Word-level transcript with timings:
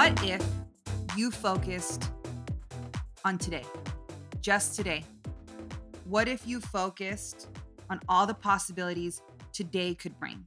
What 0.00 0.24
if 0.24 0.42
you 1.14 1.30
focused 1.30 2.10
on 3.22 3.36
today, 3.36 3.64
just 4.40 4.74
today? 4.74 5.04
What 6.06 6.26
if 6.26 6.46
you 6.46 6.58
focused 6.58 7.48
on 7.90 8.00
all 8.08 8.26
the 8.26 8.32
possibilities 8.32 9.20
today 9.52 9.94
could 9.94 10.18
bring? 10.18 10.46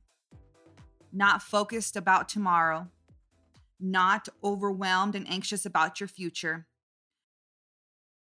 Not 1.11 1.43
focused 1.43 1.95
about 1.95 2.29
tomorrow, 2.29 2.87
not 3.79 4.27
overwhelmed 4.43 5.13
and 5.13 5.29
anxious 5.29 5.67
about 5.67 5.99
your 5.99 6.07
future, 6.07 6.65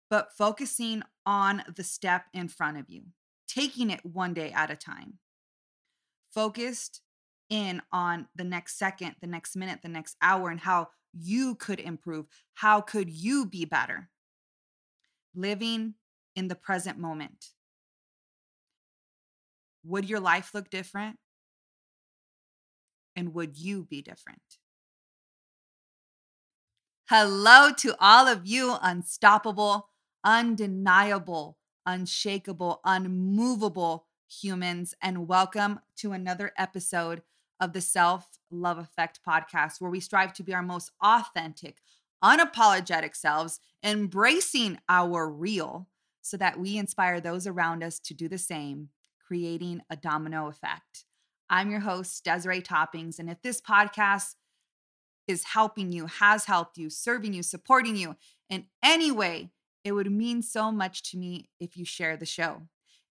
but 0.10 0.34
focusing 0.38 1.02
on 1.26 1.64
the 1.78 1.84
step 1.86 2.26
in 2.34 2.50
front 2.50 2.78
of 2.78 2.90
you, 2.90 3.04
taking 3.48 3.90
it 3.90 4.06
one 4.06 4.34
day 4.34 4.52
at 4.52 4.70
a 4.70 4.76
time. 4.76 5.20
Focused 6.34 7.00
in 7.50 7.82
on 7.94 8.28
the 8.36 8.44
next 8.44 8.78
second, 8.78 9.16
the 9.22 9.28
next 9.28 9.56
minute, 9.56 9.80
the 9.82 9.88
next 9.88 10.18
hour, 10.22 10.50
and 10.50 10.60
how 10.60 10.90
you 11.18 11.56
could 11.56 11.80
improve. 11.80 12.26
How 12.54 12.82
could 12.82 13.10
you 13.10 13.46
be 13.46 13.66
better? 13.66 14.10
Living 15.34 15.96
in 16.36 16.48
the 16.48 16.56
present 16.56 16.98
moment. 16.98 17.52
Would 19.84 20.10
your 20.10 20.20
life 20.20 20.52
look 20.54 20.70
different? 20.70 21.18
And 23.16 23.34
would 23.34 23.58
you 23.58 23.86
be 23.86 24.02
different? 24.02 24.42
Hello 27.08 27.72
to 27.78 27.96
all 28.00 28.28
of 28.28 28.46
you, 28.46 28.76
unstoppable, 28.82 29.90
undeniable, 30.24 31.58
unshakable, 31.86 32.82
unmovable 32.84 34.08
humans, 34.28 34.96
and 35.02 35.28
welcome 35.28 35.80
to 35.98 36.14
another 36.14 36.52
episode 36.58 37.22
of 37.66 37.74
the 37.74 37.82
Self 37.82 38.38
Love 38.52 38.78
Effect 38.78 39.20
podcast, 39.28 39.82
where 39.82 39.90
we 39.90 40.00
strive 40.00 40.34
to 40.34 40.44
be 40.44 40.54
our 40.54 40.62
most 40.62 40.92
authentic, 41.02 41.82
unapologetic 42.24 43.16
selves, 43.16 43.60
embracing 43.84 44.78
our 44.88 45.28
real 45.28 45.88
so 46.22 46.38
that 46.38 46.60
we 46.60 46.78
inspire 46.78 47.20
those 47.20 47.48
around 47.48 47.84
us 47.84 48.00
to 48.00 48.14
do 48.14 48.30
the 48.30 48.38
same, 48.38 48.90
creating 49.20 49.82
a 49.90 49.96
domino 49.96 50.48
effect. 50.48 51.06
I'm 51.50 51.72
your 51.72 51.80
host, 51.80 52.24
Desiree 52.24 52.62
Toppings. 52.62 53.18
And 53.18 53.32
if 53.32 53.42
this 53.42 53.60
podcast 53.62 54.36
is 55.28 55.44
helping 55.44 55.92
you, 55.92 56.06
has 56.06 56.46
helped 56.46 56.78
you, 56.78 56.92
serving 56.92 57.34
you, 57.34 57.42
supporting 57.42 57.96
you 57.96 58.16
in 58.48 58.66
any 58.84 59.12
way, 59.12 59.50
it 59.84 59.94
would 59.94 60.12
mean 60.12 60.44
so 60.44 60.72
much 60.72 61.02
to 61.12 61.18
me 61.18 61.50
if 61.60 61.76
you 61.76 61.84
share 61.84 62.16
the 62.16 62.28
show. 62.28 62.62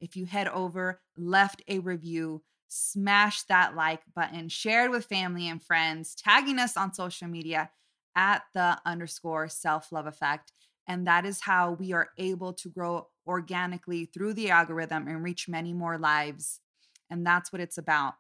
If 0.00 0.16
you 0.16 0.27
head 0.27 0.47
over, 0.47 1.00
left 1.16 1.60
a 1.66 1.80
review, 1.80 2.42
smash 2.75 3.42
that 3.44 3.77
like 3.77 4.03
button, 4.17 4.48
share 4.48 4.86
it 4.86 4.91
with 4.91 5.05
family 5.05 5.48
and 5.48 5.62
friends, 5.62 6.14
tagging 6.14 6.58
us 6.58 6.77
on 6.77 6.92
social 6.92 7.28
media 7.28 7.70
at 8.16 8.42
the 8.53 8.78
underscore 8.84 9.48
self 9.48 9.92
love 9.92 10.06
effect. 10.06 10.53
And 10.89 11.06
that 11.06 11.25
is 11.25 11.42
how 11.42 11.72
we 11.72 11.92
are 11.92 12.11
able 12.19 12.53
to 12.55 12.69
grow 12.69 13.08
organically 13.27 14.06
through 14.06 14.34
the 14.34 14.50
algorithm 14.50 15.06
and 15.06 15.22
reach 15.22 15.48
many 15.48 15.72
more 15.72 15.98
lives. 15.98 16.61
And 17.08 17.25
that's 17.25 17.53
what 17.53 17.62
it's 17.62 17.78
about 17.78 18.15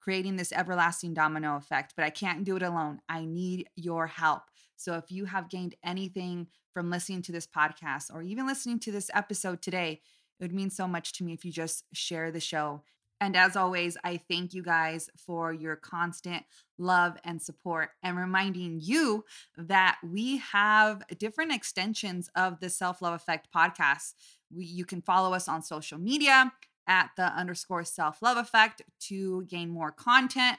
creating 0.00 0.36
this 0.36 0.52
everlasting 0.52 1.12
domino 1.12 1.56
effect. 1.56 1.94
But 1.96 2.04
I 2.04 2.10
can't 2.10 2.44
do 2.44 2.56
it 2.56 2.62
alone. 2.62 3.00
I 3.08 3.24
need 3.24 3.68
your 3.74 4.06
help. 4.06 4.42
So 4.76 4.94
if 4.94 5.10
you 5.10 5.24
have 5.24 5.50
gained 5.50 5.74
anything 5.84 6.46
from 6.72 6.90
listening 6.90 7.22
to 7.22 7.32
this 7.32 7.46
podcast 7.46 8.14
or 8.14 8.22
even 8.22 8.46
listening 8.46 8.78
to 8.80 8.92
this 8.92 9.10
episode 9.14 9.62
today, 9.62 10.00
it 10.38 10.44
would 10.44 10.54
mean 10.54 10.70
so 10.70 10.86
much 10.86 11.12
to 11.14 11.24
me 11.24 11.32
if 11.32 11.44
you 11.44 11.50
just 11.50 11.84
share 11.92 12.30
the 12.30 12.40
show 12.40 12.82
and 13.20 13.34
as 13.34 13.56
always, 13.56 13.96
I 14.04 14.18
thank 14.28 14.52
you 14.52 14.62
guys 14.62 15.08
for 15.16 15.52
your 15.52 15.76
constant 15.76 16.44
love 16.78 17.16
and 17.24 17.40
support 17.40 17.90
and 18.02 18.16
reminding 18.16 18.80
you 18.82 19.24
that 19.56 19.98
we 20.04 20.38
have 20.38 21.02
different 21.18 21.52
extensions 21.52 22.28
of 22.36 22.60
the 22.60 22.68
Self 22.68 23.00
Love 23.00 23.14
Effect 23.14 23.48
podcast. 23.54 24.12
We, 24.54 24.66
you 24.66 24.84
can 24.84 25.00
follow 25.00 25.32
us 25.32 25.48
on 25.48 25.62
social 25.62 25.98
media 25.98 26.52
at 26.86 27.10
the 27.16 27.24
underscore 27.24 27.84
self 27.84 28.20
love 28.20 28.36
effect 28.36 28.82
to 29.00 29.44
gain 29.44 29.70
more 29.70 29.90
content. 29.90 30.58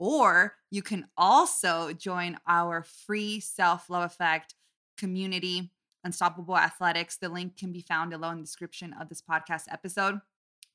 Or 0.00 0.56
you 0.72 0.82
can 0.82 1.06
also 1.16 1.92
join 1.92 2.38
our 2.48 2.82
free 2.82 3.38
self 3.38 3.88
love 3.88 4.10
effect 4.10 4.54
community, 4.98 5.70
Unstoppable 6.02 6.58
Athletics. 6.58 7.16
The 7.16 7.28
link 7.28 7.56
can 7.56 7.70
be 7.70 7.82
found 7.82 8.10
below 8.10 8.30
in 8.30 8.38
the 8.38 8.42
description 8.42 8.94
of 9.00 9.08
this 9.08 9.22
podcast 9.22 9.64
episode, 9.70 10.20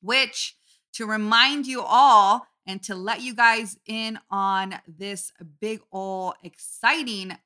which 0.00 0.56
to 0.94 1.06
remind 1.06 1.66
you 1.66 1.82
all 1.82 2.46
and 2.66 2.82
to 2.84 2.94
let 2.94 3.20
you 3.20 3.34
guys 3.34 3.78
in 3.86 4.18
on 4.30 4.74
this 4.86 5.32
big 5.60 5.80
ol' 5.92 6.34
exciting 6.42 7.36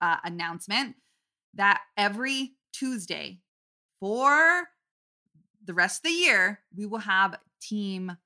uh, 0.00 0.16
announcement 0.24 0.96
that 1.54 1.80
every 1.96 2.52
Tuesday 2.72 3.38
for 4.00 4.68
the 5.64 5.74
rest 5.74 6.00
of 6.00 6.10
the 6.10 6.16
year, 6.16 6.60
we 6.76 6.86
will 6.86 6.98
have 6.98 7.38
Team 7.60 8.16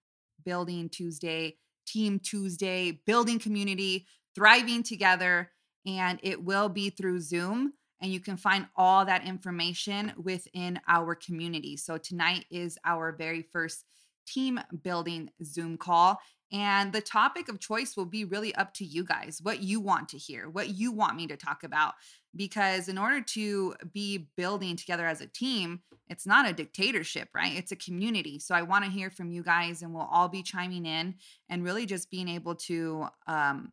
Building 0.45 0.89
Tuesday, 0.89 1.57
Team 1.87 2.19
Tuesday, 2.19 3.01
Building 3.07 3.39
Community, 3.39 4.07
Thriving 4.35 4.83
Together. 4.83 5.51
And 5.87 6.21
it 6.23 6.45
will 6.45 6.69
be 6.69 6.91
through 6.91 7.21
Zoom. 7.21 7.73
And 8.01 8.13
you 8.13 8.21
can 8.21 8.37
find 8.37 8.67
all 8.77 9.05
that 9.05 9.27
information 9.27 10.13
within 10.17 10.81
our 10.89 11.15
community. 11.15 11.77
So 11.77 11.99
tonight 11.99 12.47
is 12.51 12.79
our 12.85 13.13
very 13.13 13.43
first 13.43 13.85
team 14.33 14.61
building 14.83 15.31
Zoom 15.45 15.77
call. 15.77 16.21
And 16.53 16.93
the 16.93 17.01
topic 17.01 17.49
of 17.49 17.61
choice 17.61 17.97
will 17.97 18.07
be 18.07 18.25
really 18.25 18.53
up 18.57 18.75
to 18.75 18.85
you 18.85 19.05
guys, 19.05 19.39
what 19.41 19.63
you 19.63 19.81
want 19.81 20.09
to 20.09 20.19
hear, 20.19 20.51
what 20.51 20.71
you 20.71 20.91
want 20.91 21.17
me 21.17 21.29
to 21.29 21.37
talk 21.37 21.63
about. 21.63 21.95
Because 22.35 22.89
in 22.89 22.99
order 22.99 23.21
to 23.21 23.75
be 23.93 24.29
building 24.37 24.77
together 24.77 25.07
as 25.07 25.21
a 25.21 25.27
team, 25.27 25.81
it's 26.09 26.27
not 26.27 26.49
a 26.49 26.53
dictatorship, 26.53 27.29
right? 27.35 27.57
It's 27.57 27.71
a 27.71 27.77
community. 27.77 28.41
So 28.41 28.55
I 28.55 28.63
want 28.63 28.85
to 28.85 28.91
hear 28.91 29.11
from 29.11 29.31
you 29.31 29.45
guys, 29.45 29.83
and 29.83 29.95
we'll 29.95 30.09
all 30.11 30.29
be 30.29 30.43
chiming 30.43 30.87
in 30.87 31.15
and 31.49 31.65
really 31.65 31.87
just 31.87 32.11
being 32.11 32.29
able 32.29 32.57
to 32.57 33.07
um, 33.29 33.73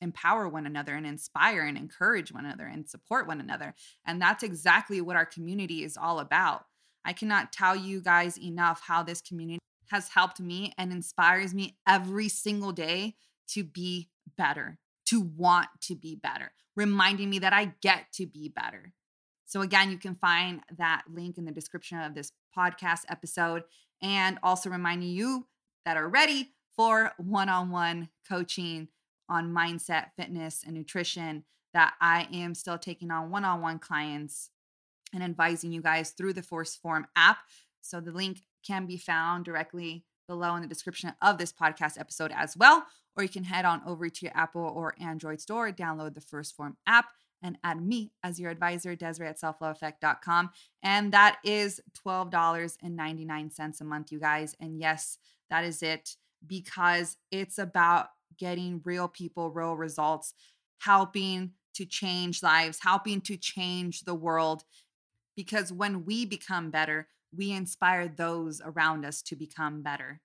empower 0.00 0.48
one 0.48 0.66
another 0.66 0.94
and 0.94 1.06
inspire 1.06 1.62
and 1.62 1.78
encourage 1.78 2.32
one 2.32 2.44
another 2.44 2.66
and 2.66 2.88
support 2.88 3.26
one 3.26 3.40
another. 3.40 3.74
And 4.06 4.20
that's 4.20 4.42
exactly 4.42 5.00
what 5.00 5.16
our 5.16 5.26
community 5.26 5.82
is 5.82 5.96
all 5.96 6.20
about. 6.20 6.64
I 7.04 7.14
cannot 7.14 7.52
tell 7.52 7.74
you 7.74 8.02
guys 8.02 8.38
enough 8.38 8.82
how 8.86 9.02
this 9.02 9.22
community 9.22 9.60
has 9.90 10.08
helped 10.08 10.40
me 10.40 10.72
and 10.78 10.92
inspires 10.92 11.54
me 11.54 11.76
every 11.86 12.28
single 12.28 12.72
day 12.72 13.16
to 13.48 13.64
be 13.64 14.08
better, 14.36 14.78
to 15.06 15.20
want 15.20 15.68
to 15.82 15.94
be 15.94 16.14
better, 16.14 16.52
reminding 16.76 17.30
me 17.30 17.38
that 17.40 17.52
I 17.52 17.72
get 17.80 18.12
to 18.14 18.26
be 18.26 18.48
better. 18.48 18.92
So, 19.46 19.62
again, 19.62 19.90
you 19.90 19.96
can 19.96 20.14
find 20.14 20.60
that 20.76 21.04
link 21.10 21.38
in 21.38 21.46
the 21.46 21.52
description 21.52 21.98
of 22.00 22.14
this 22.14 22.32
podcast 22.56 23.00
episode 23.08 23.62
and 24.02 24.38
also 24.42 24.68
reminding 24.68 25.08
you 25.08 25.46
that 25.86 25.96
are 25.96 26.08
ready 26.08 26.52
for 26.76 27.12
one 27.16 27.48
on 27.48 27.70
one 27.70 28.10
coaching 28.28 28.88
on 29.28 29.52
mindset, 29.52 30.08
fitness, 30.16 30.62
and 30.66 30.74
nutrition 30.74 31.44
that 31.72 31.94
I 32.00 32.28
am 32.32 32.54
still 32.54 32.78
taking 32.78 33.10
on 33.10 33.30
one 33.30 33.44
on 33.44 33.62
one 33.62 33.78
clients 33.78 34.50
and 35.14 35.22
advising 35.22 35.72
you 35.72 35.80
guys 35.80 36.10
through 36.10 36.34
the 36.34 36.42
1st 36.42 36.80
Phorm 36.80 37.06
app. 37.16 37.38
So, 37.80 38.00
the 38.00 38.12
link 38.12 38.42
can 38.66 38.86
be 38.86 38.96
found 38.96 39.44
directly 39.44 40.04
below 40.26 40.54
in 40.54 40.62
the 40.62 40.68
description 40.68 41.12
of 41.22 41.38
this 41.38 41.52
podcast 41.52 41.98
episode 41.98 42.32
as 42.34 42.56
well. 42.56 42.86
Or 43.16 43.22
you 43.22 43.28
can 43.28 43.44
head 43.44 43.64
on 43.64 43.82
over 43.86 44.08
to 44.08 44.24
your 44.24 44.36
Apple 44.36 44.62
or 44.62 44.94
Android 45.00 45.40
store, 45.40 45.72
download 45.72 46.14
the 46.14 46.20
1st 46.20 46.54
Phorm 46.54 46.76
app, 46.86 47.06
and 47.42 47.58
add 47.64 47.80
me 47.80 48.12
as 48.22 48.38
your 48.38 48.50
advisor, 48.50 48.94
Desiree 48.94 49.28
at 49.28 49.40
selfloveeffect.com. 49.40 50.50
And 50.82 51.12
that 51.12 51.38
is 51.44 51.80
$12.99 52.06 53.80
a 53.80 53.84
month, 53.84 54.12
you 54.12 54.20
guys. 54.20 54.54
And 54.60 54.78
yes, 54.78 55.18
that 55.50 55.64
is 55.64 55.82
it 55.82 56.16
because 56.46 57.16
it's 57.30 57.58
about 57.58 58.08
getting 58.38 58.80
real 58.84 59.08
people, 59.08 59.50
real 59.50 59.74
results, 59.74 60.34
helping 60.78 61.52
to 61.74 61.84
change 61.84 62.42
lives, 62.42 62.80
helping 62.82 63.20
to 63.22 63.36
change 63.36 64.02
the 64.02 64.14
world. 64.14 64.64
Because 65.36 65.72
when 65.72 66.04
we 66.04 66.24
become 66.24 66.70
better, 66.70 67.08
we 67.36 67.52
inspire 67.52 68.08
those 68.08 68.60
around 68.64 69.04
us 69.04 69.22
to 69.22 69.36
become 69.36 69.82
better. 69.82 70.20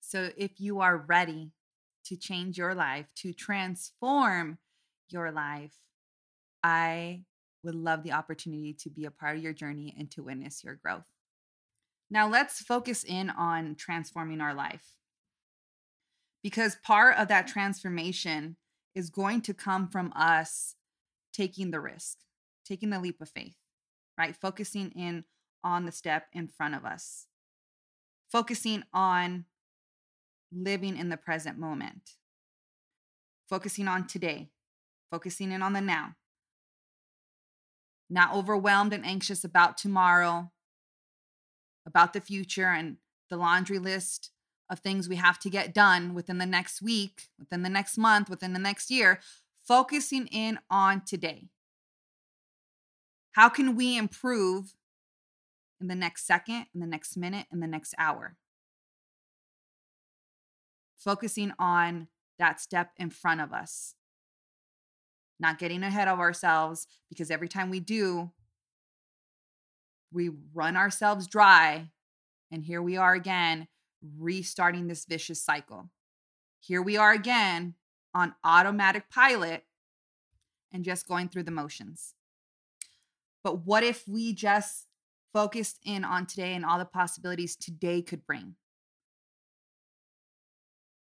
So 0.00 0.30
if 0.36 0.60
you 0.60 0.80
are 0.80 0.96
ready 0.96 1.52
to 2.06 2.16
change 2.16 2.58
your 2.58 2.74
life, 2.74 3.06
to 3.16 3.32
transform 3.32 4.58
your 5.08 5.30
life, 5.30 5.74
I 6.62 7.22
would 7.62 7.74
love 7.74 8.02
the 8.02 8.12
opportunity 8.12 8.74
to 8.74 8.90
be 8.90 9.04
a 9.04 9.10
part 9.10 9.36
of 9.36 9.42
your 9.42 9.52
journey 9.52 9.94
and 9.96 10.10
to 10.10 10.22
witness 10.22 10.64
your 10.64 10.74
growth. 10.74 11.06
Now, 12.10 12.28
let's 12.28 12.60
focus 12.60 13.04
in 13.04 13.30
on 13.30 13.74
transforming 13.76 14.40
our 14.40 14.52
life. 14.52 14.96
Because 16.42 16.76
part 16.84 17.16
of 17.16 17.28
that 17.28 17.46
transformation 17.46 18.56
is 18.94 19.08
going 19.08 19.40
to 19.42 19.54
come 19.54 19.88
from 19.88 20.12
us 20.14 20.74
taking 21.32 21.70
the 21.70 21.80
risk, 21.80 22.18
taking 22.66 22.90
the 22.90 23.00
leap 23.00 23.20
of 23.20 23.28
faith, 23.30 23.56
right? 24.18 24.36
Focusing 24.36 24.90
in 24.90 25.24
on 25.64 25.84
the 25.84 25.92
step 25.92 26.26
in 26.32 26.48
front 26.48 26.74
of 26.74 26.84
us, 26.84 27.26
focusing 28.30 28.82
on 28.92 29.44
living 30.52 30.96
in 30.96 31.08
the 31.08 31.16
present 31.16 31.58
moment, 31.58 32.16
focusing 33.48 33.88
on 33.88 34.06
today, 34.06 34.50
focusing 35.10 35.52
in 35.52 35.62
on 35.62 35.72
the 35.72 35.80
now. 35.80 36.14
Not 38.10 38.34
overwhelmed 38.34 38.92
and 38.92 39.06
anxious 39.06 39.44
about 39.44 39.78
tomorrow, 39.78 40.50
about 41.86 42.12
the 42.12 42.20
future 42.20 42.68
and 42.68 42.98
the 43.30 43.36
laundry 43.36 43.78
list 43.78 44.30
of 44.68 44.80
things 44.80 45.08
we 45.08 45.16
have 45.16 45.38
to 45.38 45.50
get 45.50 45.74
done 45.74 46.14
within 46.14 46.38
the 46.38 46.46
next 46.46 46.82
week, 46.82 47.28
within 47.38 47.62
the 47.62 47.68
next 47.68 47.96
month, 47.96 48.28
within 48.28 48.52
the 48.52 48.58
next 48.58 48.90
year, 48.90 49.20
focusing 49.66 50.26
in 50.26 50.58
on 50.70 51.02
today. 51.04 51.48
How 53.32 53.48
can 53.48 53.76
we 53.76 53.96
improve 53.96 54.74
in 55.82 55.88
the 55.88 55.94
next 55.94 56.26
second, 56.26 56.66
in 56.72 56.80
the 56.80 56.86
next 56.86 57.16
minute, 57.16 57.46
in 57.52 57.60
the 57.60 57.66
next 57.66 57.94
hour? 57.98 58.36
Focusing 60.96 61.52
on 61.58 62.06
that 62.38 62.60
step 62.60 62.92
in 62.96 63.10
front 63.10 63.40
of 63.40 63.52
us, 63.52 63.96
not 65.40 65.58
getting 65.58 65.82
ahead 65.82 66.08
of 66.08 66.20
ourselves, 66.20 66.86
because 67.10 67.30
every 67.30 67.48
time 67.48 67.68
we 67.68 67.80
do, 67.80 68.30
we 70.12 70.30
run 70.54 70.76
ourselves 70.76 71.26
dry. 71.26 71.90
And 72.50 72.64
here 72.64 72.80
we 72.80 72.96
are 72.96 73.14
again, 73.14 73.66
restarting 74.18 74.86
this 74.86 75.04
vicious 75.04 75.42
cycle. 75.42 75.90
Here 76.60 76.82
we 76.82 76.96
are 76.96 77.12
again 77.12 77.74
on 78.14 78.34
automatic 78.44 79.10
pilot 79.10 79.64
and 80.72 80.84
just 80.84 81.08
going 81.08 81.28
through 81.28 81.44
the 81.44 81.50
motions. 81.50 82.14
But 83.42 83.66
what 83.66 83.82
if 83.82 84.06
we 84.06 84.32
just 84.32 84.86
focused 85.32 85.78
in 85.84 86.04
on 86.04 86.26
today 86.26 86.54
and 86.54 86.64
all 86.64 86.78
the 86.78 86.84
possibilities 86.84 87.56
today 87.56 88.02
could 88.02 88.26
bring? 88.26 88.54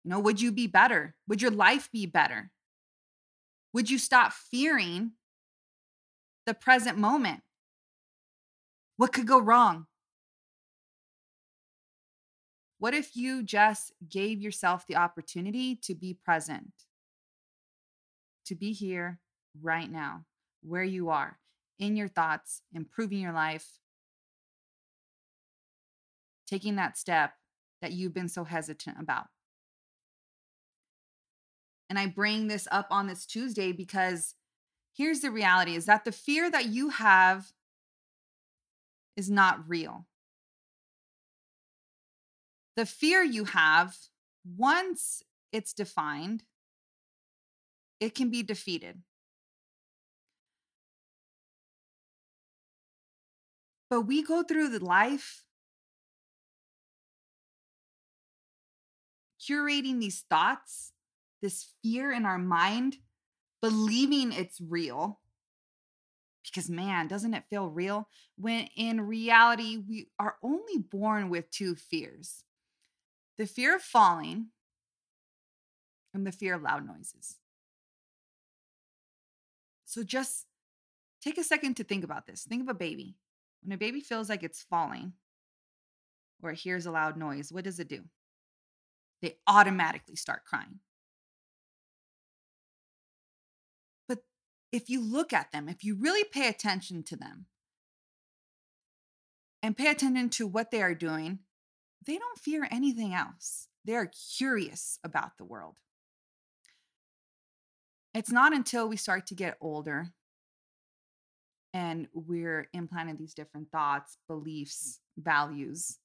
You 0.03 0.11
know, 0.11 0.19
would 0.19 0.39
you 0.39 0.51
be 0.51 0.67
better? 0.67 1.15
Would 1.27 1.41
your 1.41 1.51
life 1.51 1.89
be 1.91 2.05
better? 2.05 2.51
Would 3.73 3.89
you 3.89 3.97
stop 3.97 4.33
fearing 4.33 5.11
the 6.45 6.53
present 6.53 6.97
moment? 6.97 7.41
What 8.97 9.11
could 9.11 9.27
go 9.27 9.39
wrong? 9.39 9.87
What 12.77 12.93
if 12.93 13.15
you 13.15 13.41
just 13.41 13.93
gave 14.07 14.41
yourself 14.41 14.85
the 14.85 14.95
opportunity 14.95 15.75
to 15.77 15.95
be 15.95 16.13
present, 16.13 16.71
to 18.45 18.55
be 18.55 18.73
here 18.73 19.19
right 19.61 19.91
now, 19.91 20.25
where 20.61 20.83
you 20.83 21.09
are, 21.09 21.39
in 21.79 21.95
your 21.95 22.07
thoughts, 22.07 22.61
improving 22.73 23.19
your 23.19 23.33
life, 23.33 23.79
taking 26.47 26.75
that 26.75 26.97
step 26.97 27.33
that 27.81 27.91
you've 27.91 28.13
been 28.13 28.29
so 28.29 28.43
hesitant 28.43 28.97
about? 28.99 29.25
And 31.89 31.99
I 31.99 32.07
bring 32.07 32.47
this 32.47 32.67
up 32.71 32.87
on 32.89 33.07
this 33.07 33.25
Tuesday 33.25 33.71
because 33.71 34.35
here's 34.95 35.19
the 35.19 35.31
reality 35.31 35.75
is 35.75 35.85
that 35.85 36.05
the 36.05 36.11
fear 36.11 36.49
that 36.49 36.65
you 36.65 36.89
have 36.89 37.51
is 39.15 39.29
not 39.29 39.67
real. 39.67 40.07
The 42.75 42.85
fear 42.85 43.23
you 43.23 43.45
have, 43.45 43.95
once 44.45 45.23
it's 45.51 45.73
defined, 45.73 46.43
it 47.99 48.13
can 48.13 48.29
be 48.29 48.43
defeated. 48.43 49.03
But 53.89 54.01
we 54.01 54.23
go 54.23 54.43
through 54.43 54.69
the 54.69 54.83
life 54.83 55.45
curating 59.49 59.99
these 59.99 60.23
thoughts, 60.29 60.91
this 61.41 61.69
fear 61.83 62.11
in 62.11 62.25
our 62.25 62.37
mind, 62.37 62.97
believing 63.61 64.31
it's 64.31 64.59
real. 64.61 65.19
Because 66.43 66.69
man, 66.69 67.07
doesn't 67.07 67.33
it 67.33 67.45
feel 67.49 67.69
real? 67.69 68.07
When 68.37 68.67
in 68.75 69.01
reality, 69.01 69.77
we 69.77 70.09
are 70.19 70.35
only 70.43 70.77
born 70.77 71.29
with 71.29 71.49
two 71.49 71.75
fears 71.75 72.43
the 73.37 73.45
fear 73.45 73.75
of 73.75 73.81
falling 73.81 74.47
and 76.13 76.25
the 76.25 76.31
fear 76.31 76.55
of 76.55 76.61
loud 76.61 76.87
noises. 76.87 77.35
So 79.83 80.03
just 80.03 80.45
take 81.21 81.37
a 81.37 81.43
second 81.43 81.75
to 81.75 81.83
think 81.83 82.03
about 82.03 82.27
this. 82.27 82.43
Think 82.43 82.61
of 82.61 82.69
a 82.69 82.73
baby. 82.73 83.17
When 83.61 83.73
a 83.73 83.77
baby 83.77 83.99
feels 83.99 84.29
like 84.29 84.43
it's 84.43 84.63
falling 84.63 85.13
or 86.41 86.51
it 86.51 86.59
hears 86.59 86.85
a 86.85 86.91
loud 86.91 87.17
noise, 87.17 87.51
what 87.51 87.63
does 87.63 87.79
it 87.79 87.89
do? 87.89 88.03
They 89.25 89.37
automatically 89.47 90.15
start 90.15 90.45
crying. 90.45 90.81
But 94.07 94.19
if 94.71 94.87
you 94.87 95.01
look 95.01 95.33
at 95.33 95.51
them, 95.51 95.67
if 95.67 95.83
you 95.83 95.95
really 95.95 96.23
pay 96.31 96.47
attention 96.47 97.01
to 97.05 97.15
them 97.15 97.47
and 99.63 99.75
pay 99.75 99.89
attention 99.89 100.29
to 100.29 100.45
what 100.45 100.69
they 100.69 100.83
are 100.83 100.93
doing, 100.93 101.39
they 102.05 102.19
don't 102.19 102.37
fear 102.37 102.67
anything 102.69 103.15
else. 103.15 103.67
They're 103.83 104.11
curious 104.37 104.99
about 105.03 105.39
the 105.39 105.43
world. 105.43 105.77
It's 108.13 108.31
not 108.31 108.53
until 108.53 108.87
we 108.87 108.95
start 108.95 109.25
to 109.25 109.33
get 109.33 109.57
older 109.59 110.09
and 111.73 112.09
we're 112.13 112.69
implanted 112.73 113.17
these 113.17 113.33
different 113.33 113.71
thoughts, 113.71 114.19
beliefs, 114.27 114.99
values 115.17 115.97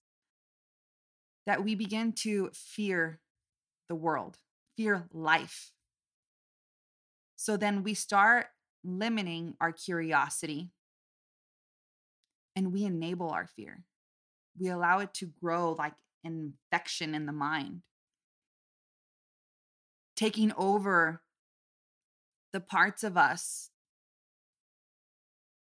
that 1.46 1.64
we 1.64 1.74
begin 1.74 2.12
to 2.12 2.50
fear 2.52 3.20
the 3.88 3.94
world, 3.94 4.38
fear 4.76 5.06
life. 5.12 5.72
So 7.36 7.56
then 7.56 7.82
we 7.82 7.94
start 7.94 8.46
limiting 8.84 9.54
our 9.60 9.72
curiosity. 9.72 10.70
And 12.56 12.72
we 12.72 12.84
enable 12.84 13.30
our 13.30 13.46
fear. 13.46 13.84
We 14.58 14.68
allow 14.68 14.98
it 14.98 15.14
to 15.14 15.26
grow 15.26 15.72
like 15.78 15.94
infection 16.24 17.14
in 17.14 17.26
the 17.26 17.32
mind, 17.32 17.82
taking 20.16 20.52
over 20.56 21.22
the 22.52 22.60
parts 22.60 23.04
of 23.04 23.16
us 23.16 23.70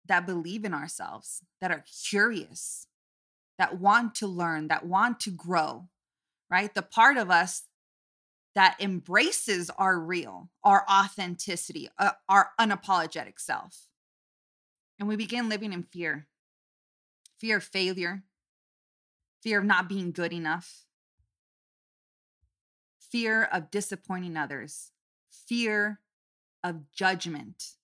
that 0.08 0.26
believe 0.26 0.66
in 0.66 0.74
ourselves, 0.74 1.44
that 1.60 1.72
are 1.72 1.84
curious, 2.10 2.88
that 3.62 3.80
want 3.80 4.16
to 4.16 4.26
learn, 4.26 4.70
that 4.70 4.88
want 4.88 5.20
to 5.20 5.30
grow, 5.30 5.88
right? 6.50 6.74
The 6.74 6.82
part 6.82 7.16
of 7.16 7.30
us 7.30 7.66
that 8.56 8.76
embraces 8.80 9.70
our 9.78 10.00
real, 10.00 10.50
our 10.64 10.84
authenticity, 10.90 11.88
uh, 12.00 12.14
our 12.28 12.54
unapologetic 12.60 13.40
self. 13.40 13.86
And 14.98 15.08
we 15.08 15.16
begin 15.16 15.48
living 15.48 15.74
in 15.74 15.84
fear 15.84 16.26
fear 17.38 17.58
of 17.58 17.64
failure, 17.64 18.24
fear 19.44 19.60
of 19.60 19.66
not 19.66 19.88
being 19.88 20.12
good 20.12 20.34
enough, 20.34 20.86
fear 23.12 23.44
of 23.44 23.70
disappointing 23.70 24.38
others, 24.38 24.90
fear 25.30 26.00
of 26.64 26.92
judgment. 26.92 27.76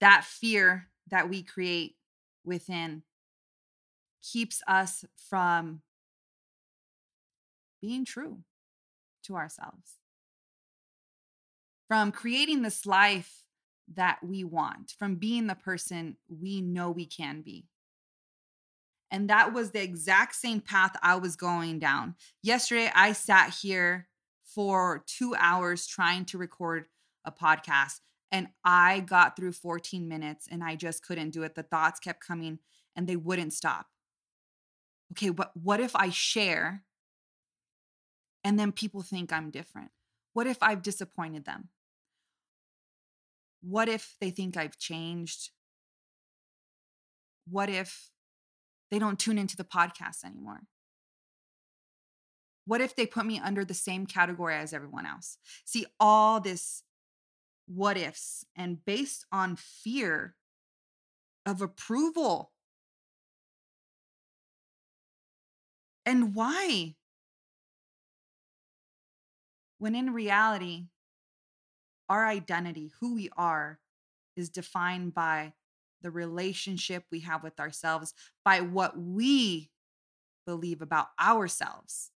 That 0.00 0.22
fear 0.24 0.86
that 1.10 1.28
we 1.28 1.42
create 1.42 1.96
within 2.44 3.02
keeps 4.22 4.62
us 4.66 5.04
from 5.28 5.82
being 7.80 8.04
true 8.04 8.38
to 9.24 9.36
ourselves, 9.36 9.98
from 11.88 12.12
creating 12.12 12.62
this 12.62 12.86
life 12.86 13.44
that 13.94 14.18
we 14.22 14.44
want, 14.44 14.94
from 14.98 15.16
being 15.16 15.46
the 15.46 15.54
person 15.54 16.16
we 16.28 16.60
know 16.60 16.90
we 16.90 17.06
can 17.06 17.42
be. 17.42 17.66
And 19.10 19.28
that 19.28 19.52
was 19.52 19.72
the 19.72 19.82
exact 19.82 20.36
same 20.36 20.60
path 20.60 20.94
I 21.02 21.16
was 21.16 21.34
going 21.34 21.80
down. 21.80 22.14
Yesterday, 22.42 22.92
I 22.94 23.12
sat 23.12 23.54
here 23.62 24.06
for 24.44 25.02
two 25.06 25.34
hours 25.36 25.86
trying 25.86 26.24
to 26.26 26.38
record 26.38 26.86
a 27.24 27.32
podcast, 27.32 28.00
and 28.32 28.48
I 28.64 29.00
got 29.00 29.36
through 29.36 29.52
14 29.52 30.08
minutes 30.08 30.46
and 30.50 30.62
I 30.62 30.76
just 30.76 31.04
couldn't 31.04 31.30
do 31.30 31.42
it. 31.42 31.54
The 31.54 31.62
thoughts 31.62 32.00
kept 32.00 32.24
coming 32.26 32.58
and 32.94 33.06
they 33.06 33.16
wouldn't 33.16 33.52
stop. 33.52 33.86
Okay, 35.12 35.30
but 35.30 35.50
what 35.54 35.80
if 35.80 35.96
I 35.96 36.10
share 36.10 36.84
and 38.44 38.58
then 38.58 38.72
people 38.72 39.02
think 39.02 39.32
I'm 39.32 39.50
different? 39.50 39.90
What 40.32 40.46
if 40.46 40.58
I've 40.62 40.82
disappointed 40.82 41.44
them? 41.44 41.68
What 43.62 43.88
if 43.88 44.16
they 44.20 44.30
think 44.30 44.56
I've 44.56 44.78
changed? 44.78 45.50
What 47.48 47.68
if 47.68 48.10
they 48.90 48.98
don't 48.98 49.18
tune 49.18 49.38
into 49.38 49.56
the 49.56 49.64
podcast 49.64 50.24
anymore? 50.24 50.60
What 52.64 52.80
if 52.80 52.94
they 52.94 53.06
put 53.06 53.26
me 53.26 53.40
under 53.40 53.64
the 53.64 53.74
same 53.74 54.06
category 54.06 54.54
as 54.54 54.72
everyone 54.72 55.04
else? 55.04 55.38
See, 55.64 55.86
all 55.98 56.40
this 56.40 56.84
what 57.74 57.96
ifs 57.96 58.44
and 58.56 58.84
based 58.84 59.24
on 59.30 59.56
fear 59.56 60.34
of 61.46 61.62
approval. 61.62 62.52
And 66.04 66.34
why? 66.34 66.96
When 69.78 69.94
in 69.94 70.12
reality, 70.12 70.86
our 72.08 72.26
identity, 72.26 72.90
who 73.00 73.14
we 73.14 73.30
are, 73.36 73.78
is 74.36 74.48
defined 74.48 75.14
by 75.14 75.52
the 76.02 76.10
relationship 76.10 77.04
we 77.12 77.20
have 77.20 77.42
with 77.42 77.60
ourselves, 77.60 78.14
by 78.44 78.60
what 78.60 78.98
we 78.98 79.70
believe 80.44 80.82
about 80.82 81.08
ourselves. 81.20 82.10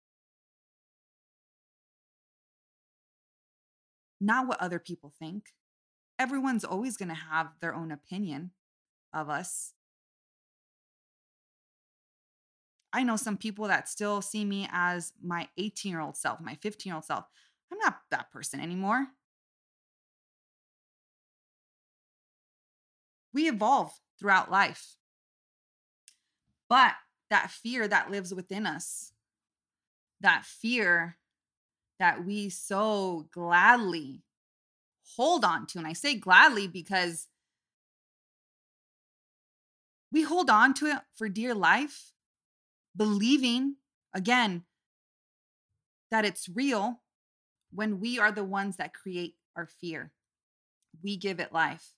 Not 4.20 4.46
what 4.46 4.60
other 4.60 4.78
people 4.78 5.12
think. 5.18 5.52
Everyone's 6.18 6.64
always 6.64 6.96
going 6.96 7.08
to 7.08 7.14
have 7.14 7.48
their 7.60 7.74
own 7.74 7.90
opinion 7.90 8.52
of 9.12 9.28
us. 9.28 9.74
I 12.92 13.02
know 13.02 13.16
some 13.16 13.36
people 13.36 13.66
that 13.66 13.88
still 13.88 14.22
see 14.22 14.44
me 14.44 14.68
as 14.70 15.12
my 15.20 15.48
18 15.58 15.90
year 15.90 16.00
old 16.00 16.16
self, 16.16 16.40
my 16.40 16.54
15 16.54 16.90
year 16.90 16.94
old 16.94 17.04
self. 17.04 17.24
I'm 17.72 17.78
not 17.78 17.98
that 18.12 18.30
person 18.30 18.60
anymore. 18.60 19.08
We 23.32 23.48
evolve 23.48 23.90
throughout 24.18 24.50
life. 24.50 24.96
But 26.68 26.94
that 27.30 27.50
fear 27.50 27.88
that 27.88 28.12
lives 28.12 28.32
within 28.32 28.64
us, 28.64 29.12
that 30.20 30.44
fear 30.44 31.16
that 32.04 32.26
we 32.26 32.50
so 32.50 33.26
gladly 33.32 34.20
hold 35.16 35.42
on 35.42 35.66
to, 35.66 35.78
and 35.78 35.86
I 35.86 35.94
say 35.94 36.14
gladly 36.14 36.68
because 36.68 37.28
we 40.12 40.20
hold 40.20 40.50
on 40.50 40.74
to 40.74 40.86
it 40.88 40.98
for 41.16 41.30
dear 41.30 41.54
life 41.54 42.12
believing 42.94 43.76
again 44.12 44.64
that 46.10 46.26
it's 46.26 46.46
real 46.46 47.00
when 47.72 48.00
we 48.00 48.18
are 48.18 48.30
the 48.30 48.44
ones 48.44 48.76
that 48.76 48.92
create 48.92 49.36
our 49.56 49.66
fear. 49.66 50.12
We 51.02 51.16
give 51.16 51.40
it 51.40 51.54
life. 51.54 51.94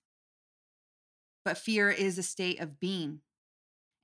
But 1.44 1.58
fear 1.58 1.90
is 1.90 2.16
a 2.16 2.22
state 2.22 2.60
of 2.60 2.78
being. 2.78 3.22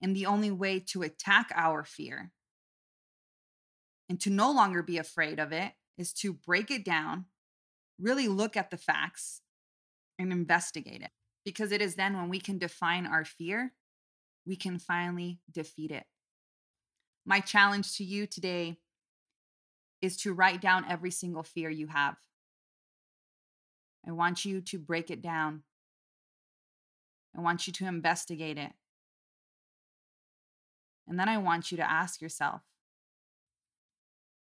And 0.02 0.16
the 0.16 0.26
only 0.26 0.50
way 0.50 0.80
to 0.88 1.02
attack 1.02 1.52
our 1.54 1.84
fear 1.84 2.32
and 4.08 4.20
to 4.22 4.30
no 4.30 4.50
longer 4.50 4.82
be 4.82 4.98
afraid 4.98 5.38
of 5.38 5.52
it 5.52 5.72
is 5.98 6.12
to 6.14 6.32
break 6.32 6.70
it 6.70 6.84
down, 6.84 7.26
really 8.00 8.28
look 8.28 8.56
at 8.56 8.70
the 8.70 8.76
facts, 8.76 9.40
and 10.18 10.32
investigate 10.32 11.02
it. 11.02 11.10
Because 11.44 11.72
it 11.72 11.82
is 11.82 11.96
then 11.96 12.16
when 12.16 12.28
we 12.28 12.40
can 12.40 12.58
define 12.58 13.06
our 13.06 13.24
fear, 13.24 13.72
we 14.46 14.56
can 14.56 14.78
finally 14.78 15.40
defeat 15.50 15.90
it. 15.90 16.04
My 17.24 17.40
challenge 17.40 17.96
to 17.96 18.04
you 18.04 18.26
today 18.26 18.78
is 20.00 20.16
to 20.18 20.32
write 20.32 20.60
down 20.60 20.84
every 20.88 21.10
single 21.10 21.42
fear 21.42 21.70
you 21.70 21.86
have. 21.86 22.16
I 24.06 24.12
want 24.12 24.44
you 24.44 24.60
to 24.60 24.78
break 24.78 25.10
it 25.10 25.22
down. 25.22 25.62
I 27.36 27.40
want 27.40 27.66
you 27.66 27.72
to 27.74 27.86
investigate 27.86 28.58
it. 28.58 28.72
And 31.06 31.18
then 31.18 31.28
I 31.28 31.38
want 31.38 31.70
you 31.70 31.76
to 31.76 31.88
ask 31.88 32.20
yourself 32.20 32.62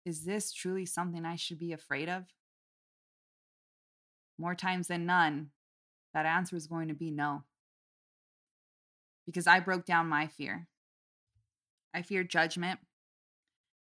is 0.05 0.25
this 0.25 0.51
truly 0.51 0.85
something 0.85 1.25
I 1.25 1.35
should 1.35 1.59
be 1.59 1.73
afraid 1.73 2.09
of? 2.09 2.25
More 4.37 4.55
times 4.55 4.87
than 4.87 5.05
none, 5.05 5.51
that 6.13 6.25
answer 6.25 6.55
is 6.55 6.67
going 6.67 6.87
to 6.87 6.93
be 6.93 7.11
no. 7.11 7.43
Because 9.25 9.47
I 9.47 9.59
broke 9.59 9.85
down 9.85 10.07
my 10.07 10.27
fear. 10.27 10.67
I 11.93 12.01
fear 12.01 12.23
judgment, 12.23 12.79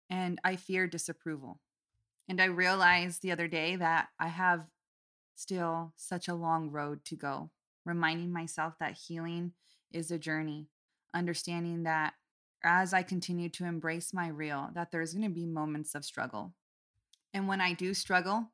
and 0.09 0.41
I 0.43 0.57
fear 0.57 0.87
disapproval. 0.87 1.61
And 2.29 2.41
I 2.41 2.47
realized 2.47 3.23
the 3.23 3.33
other 3.33 3.47
day 3.47 3.77
that 3.77 4.09
I 4.19 4.29
have 4.29 4.67
still 5.37 5.93
such 5.97 6.29
a 6.29 6.35
long 6.35 6.71
road 6.71 7.05
to 7.07 7.17
go, 7.17 7.51
reminding 7.85 8.33
myself 8.33 8.75
that 8.81 8.99
healing 9.07 9.53
is 9.93 10.11
a 10.11 10.19
journey, 10.19 10.69
understanding 11.15 11.85
that 11.85 12.15
as 12.63 12.93
I 12.93 13.03
continue 13.03 13.49
to 13.51 13.65
embrace 13.65 14.13
my 14.13 14.29
real, 14.29 14.71
that 14.75 14.91
there's 14.91 15.15
going 15.15 15.29
to 15.29 15.35
be 15.35 15.47
moments 15.47 15.95
of 15.95 16.05
struggle. 16.05 16.53
And 17.33 17.49
when 17.49 17.61
I 17.61 17.75
do 17.75 17.95
struggle, 17.95 18.51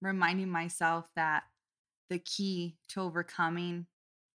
reminding 0.00 0.48
myself 0.48 1.06
that 1.16 1.44
the 2.10 2.18
key 2.18 2.76
to 2.88 3.00
overcoming 3.00 3.86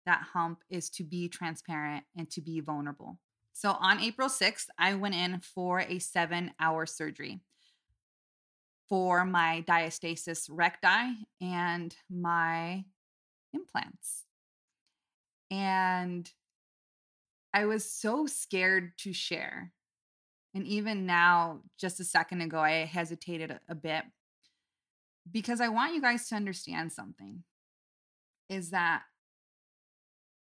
that 0.05 0.21
hump 0.33 0.63
is 0.69 0.89
to 0.91 1.03
be 1.03 1.27
transparent 1.27 2.05
and 2.17 2.29
to 2.31 2.41
be 2.41 2.59
vulnerable. 2.59 3.19
So 3.53 3.71
on 3.71 3.99
April 3.99 4.29
6th, 4.29 4.67
I 4.77 4.95
went 4.95 5.15
in 5.15 5.39
for 5.39 5.79
a 5.79 5.99
seven 5.99 6.51
hour 6.59 6.85
surgery 6.85 7.41
for 8.87 9.25
my 9.25 9.63
diastasis 9.67 10.47
recti 10.49 11.27
and 11.41 11.95
my 12.09 12.85
implants. 13.53 14.25
And 15.49 16.29
I 17.55 17.65
was 17.65 17.89
so 17.89 18.27
scared 18.27 18.97
to 18.97 19.13
share. 19.13 19.71
And 20.53 20.67
even 20.67 21.05
now, 21.05 21.61
just 21.79 22.01
a 22.01 22.03
second 22.03 22.41
ago, 22.41 22.59
I 22.59 22.83
hesitated 22.83 23.49
a, 23.49 23.59
a 23.69 23.75
bit 23.75 24.03
because 25.31 25.61
I 25.61 25.69
want 25.69 25.95
you 25.95 26.01
guys 26.01 26.27
to 26.27 26.35
understand 26.35 26.91
something 26.91 27.43
is 28.49 28.71
that 28.71 29.03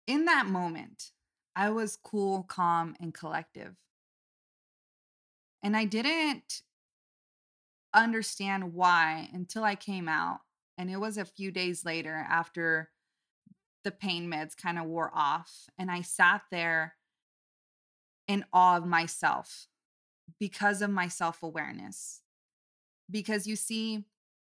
in 0.08 0.24
that 0.24 0.46
moment, 0.46 1.12
I 1.54 1.70
was 1.70 1.96
cool, 1.96 2.42
calm, 2.42 2.96
and 3.00 3.14
collective. 3.14 3.76
And 5.62 5.76
I 5.76 5.84
didn't 5.84 6.62
understand 7.94 8.74
why 8.74 9.28
until 9.32 9.62
I 9.62 9.76
came 9.76 10.08
out. 10.08 10.40
And 10.76 10.90
it 10.90 10.98
was 10.98 11.18
a 11.18 11.24
few 11.24 11.52
days 11.52 11.84
later 11.84 12.26
after 12.28 12.90
the 13.84 13.92
pain 13.92 14.28
meds 14.28 14.56
kind 14.56 14.76
of 14.76 14.86
wore 14.86 15.12
off. 15.14 15.68
And 15.78 15.88
I 15.92 16.00
sat 16.00 16.42
there 16.50 16.95
in 18.28 18.44
awe 18.52 18.76
of 18.76 18.86
myself 18.86 19.68
because 20.38 20.82
of 20.82 20.90
my 20.90 21.08
self 21.08 21.42
awareness. 21.42 22.22
Because 23.10 23.46
you 23.46 23.56
see, 23.56 24.04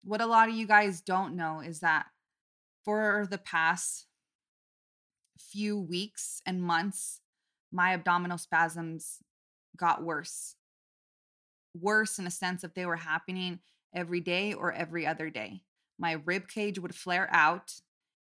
what 0.05 0.21
a 0.21 0.27
lot 0.27 0.49
of 0.49 0.55
you 0.55 0.67
guys 0.67 1.01
don't 1.01 1.37
know 1.37 1.61
is 1.61 1.81
that 1.81 2.07
for 2.85 3.27
the 3.31 3.39
past 3.39 4.07
few 5.39 5.79
weeks 5.79 6.43
and 6.45 6.63
months, 6.63 7.21
my 7.71 7.95
abdominal 7.95 8.39
spasms 8.39 9.19
got 9.77 10.03
worse. 10.03 10.57
Worse 11.79 12.19
in 12.19 12.27
a 12.27 12.31
sense 12.31 12.65
if 12.65 12.75
they 12.75 12.85
were 12.85 12.97
happening 12.97 13.61
every 13.95 14.21
day 14.21 14.53
or 14.53 14.73
every 14.73 15.07
other 15.07 15.31
day. 15.31 15.63
My 15.99 16.13
rib 16.25 16.49
cage 16.49 16.79
would 16.79 16.95
flare 16.95 17.29
out 17.33 17.73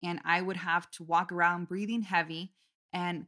and 0.03 0.21
I 0.25 0.43
would 0.43 0.57
have 0.57 0.91
to 0.93 1.05
walk 1.05 1.33
around 1.33 1.69
breathing 1.69 2.03
heavy. 2.03 2.53
And 2.93 3.27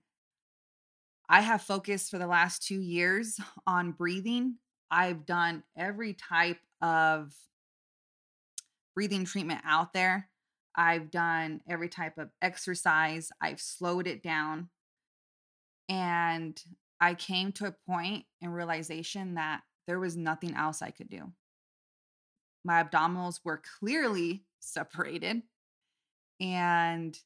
I 1.29 1.41
have 1.41 1.63
focused 1.63 2.11
for 2.11 2.19
the 2.19 2.27
last 2.27 2.63
two 2.63 2.81
years 2.81 3.39
on 3.67 3.93
breathing. 3.93 4.57
I've 4.91 5.25
done 5.25 5.63
every 5.77 6.15
type 6.15 6.59
of 6.81 7.35
breathing 8.95 9.25
treatment 9.25 9.61
out 9.65 9.93
there. 9.93 10.29
I've 10.75 11.11
done 11.11 11.61
every 11.69 11.89
type 11.89 12.19
of 12.19 12.31
exercise, 12.41 13.31
I've 13.41 13.61
slowed 13.61 14.07
it 14.07 14.23
down. 14.23 14.69
And 15.89 16.61
I 17.01 17.15
came 17.15 17.53
to 17.53 17.67
a 17.67 17.75
point 17.87 18.25
in 18.41 18.51
realization 18.51 19.35
that 19.35 19.63
there 19.87 19.99
was 19.99 20.17
nothing 20.17 20.55
else 20.55 20.81
I 20.81 20.91
could 20.91 21.11
do. 21.11 21.33
My 22.65 22.83
abdominals 22.83 23.41
were 23.45 23.63
clearly 23.81 24.45
separated. 24.61 25.43
And 26.41 27.19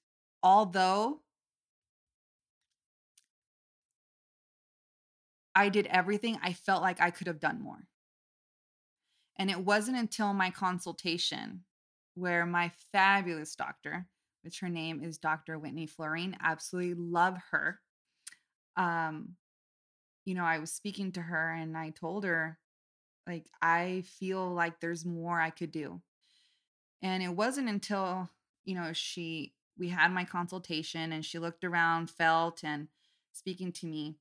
although 0.43 1.21
I 5.57 5.71
did 5.71 5.87
everything, 5.87 6.39
I 6.43 6.53
felt 6.53 6.83
like 6.83 7.01
I 7.01 7.11
could 7.11 7.27
have 7.29 7.41
done 7.41 7.63
more. 7.63 7.89
And 9.39 9.51
it 9.51 9.59
wasn't 9.59 9.97
until 9.97 10.35
my 10.35 10.51
consultation 10.51 11.65
where 12.15 12.45
my 12.45 12.71
fabulous 12.93 13.57
doctor, 13.57 14.07
which 14.43 14.61
her 14.61 14.69
name 14.69 15.03
is 15.03 15.17
Dr. 15.17 15.59
Whitney 15.59 15.87
Florine, 15.87 16.37
absolutely 16.43 16.95
love 16.95 17.39
her. 17.53 17.81
Um, 18.77 19.37
you 20.27 20.35
know, 20.35 20.45
I 20.45 20.59
was 20.59 20.73
speaking 20.73 21.13
to 21.13 21.23
her 21.23 21.53
and 21.53 21.75
I 21.75 21.89
told 21.89 22.25
her, 22.25 22.59
like, 23.27 23.47
I 23.63 24.05
feel 24.19 24.53
like 24.53 24.81
there's 24.81 25.07
more 25.07 25.41
I 25.41 25.51
could 25.51 25.73
do. 25.73 26.03
And 27.03 27.23
it 27.23 27.35
wasn't 27.35 27.71
until, 27.71 28.29
you 28.67 28.75
know, 28.75 28.93
she, 28.93 29.55
we 29.79 29.89
had 29.89 30.13
my 30.13 30.25
consultation 30.25 31.13
and 31.13 31.25
she 31.25 31.39
looked 31.39 31.65
around, 31.65 32.11
felt, 32.11 32.63
and 32.63 32.89
speaking 33.33 33.73
to 33.73 33.87
me. 33.87 34.17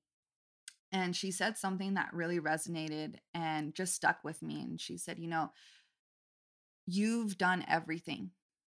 And 0.95 1.13
she 1.13 1.29
said 1.29 1.57
something 1.57 1.95
that 1.95 2.13
really 2.13 2.39
resonated 2.39 3.15
and 3.33 3.75
just 3.75 3.93
stuck 3.93 4.23
with 4.23 4.41
me. 4.41 4.61
And 4.61 4.79
she 4.79 4.97
said, 4.97 5.19
you 5.19 5.27
know, 5.27 5.51
you've 6.87 7.37
done 7.37 7.65
everything. 7.67 8.31